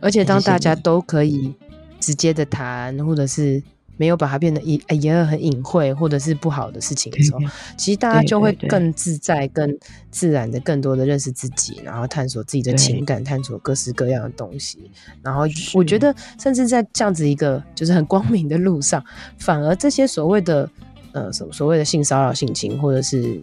[0.00, 1.54] 而且当大家都可以
[2.00, 3.60] 直接的谈，或者是
[3.96, 7.40] 没有把它变得隐哎也很隐晦，或者是不好的事情的时候，
[7.76, 9.76] 其实大家就会更自在、更
[10.12, 14.90] 自然的、更多的认识自己，然后探索自己的情感，探索各式各样的东西。
[15.22, 19.04] 然后我觉得，甚至在这样子一个就是很光明的路上，
[19.38, 20.70] 反而这些所谓的。
[21.14, 23.40] 呃，所所谓的性骚扰、性侵，或者是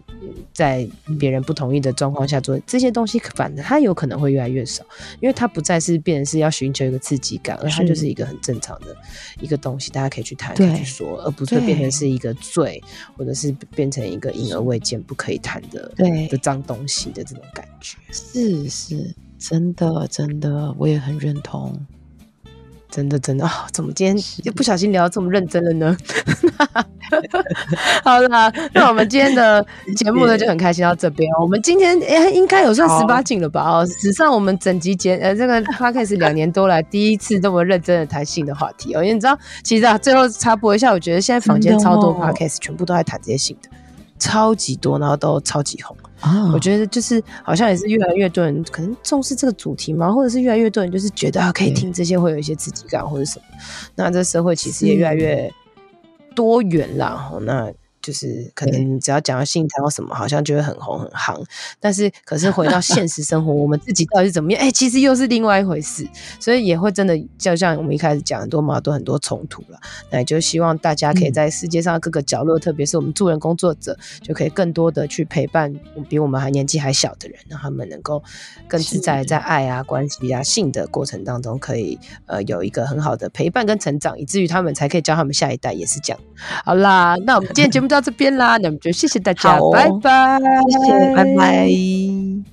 [0.51, 0.86] 在
[1.17, 4.84] 别人不同意的状况下做这些东西，反正它有可能会越来越少，
[5.22, 8.93] 因为它不再是变成是要寻求一个刺激感，而它就是一个很正常的
[9.39, 12.84] 一个东西，大家可以去谈，可以去说，而不是变成是一个罪，
[13.15, 17.97] 或者是变成一个隐而未见、不可以谈的对的脏东西的这种感觉。
[18.11, 21.74] 是是，真的真的，我也很认同。
[22.91, 25.97] 真的真的啊、哦，怎么今天就不小心聊这么认真了呢？
[28.03, 29.65] 好啦，那我们今天的
[29.95, 31.31] 节目呢就很开心到这边。
[31.39, 33.61] 我们今天哎、欸，应该有算十八禁了吧？
[33.61, 39.01] 哦，史上我们整集节呃这个 podcast 两年多来第一次这么认真的谈性的话题哦。
[39.01, 43.69] 因为你知道，其实啊，最后插播一下，我觉得现在房间超多 podcast 全部都在谈这些性的，
[44.19, 45.95] 超级多，然后都超级红。
[46.22, 53.45] 啊，我觉得就是好像也是越来越多人可能重视这个主题嘛，或者是越来越多人就是觉得啊可以听这些会有一些刺激感或者什么，
[53.95, 55.51] 那这社会其实也越来越
[56.36, 57.32] 多元啦。
[57.41, 57.72] 那。
[58.02, 61.43] 就是可能只要讲到性，谈到什么，好像就会很红很夯。
[61.80, 64.62] 但是，可是回到现实生活，我们自己到底是怎么样？
[64.62, 66.08] 哎、欸，其实又是另外一回事。
[66.39, 69.80] 所以也会真的，就像我们一开始讲，很多矛盾、很多冲突了。
[70.10, 75.72] 那也就希望大家可以在世界上各个角落，嗯、特别是我们助人工作者，就可以更多的去陪伴
[76.10, 78.24] 比我们还年纪还小的人，让他们能够
[78.68, 86.20] 更自在在爱啊、关系啊、性的过程当中，可以呃有一个很好的陪伴跟成长，以至于他们才可以教他们下一代也是这样。
[86.66, 87.90] 好啦，那我们今天节目。
[87.91, 91.67] 到这边啦，那我们就谢谢大家，哦、拜拜，谢谢，拜拜。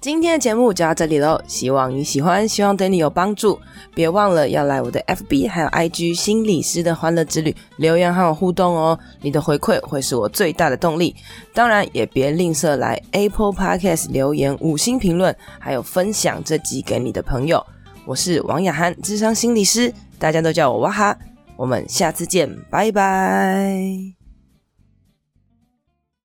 [0.00, 3.58] 今天的节目就到这里喽，希望你喜欢，希望对你有帮助。
[3.94, 11.16] 别忘了要来我的 FB 还有 IG 心理师的欢乐之旅留言和我互动哦，你的回馈会是我最大的动力。
[11.52, 17.64] 当然也别吝啬来 Apple Podcast 留言五星评论，还有分享这集给你的朋友。
[18.04, 21.18] 我是王雅涵，智商心理师，大家都叫我哇哈。
[21.56, 24.17] 我们下次见，拜拜。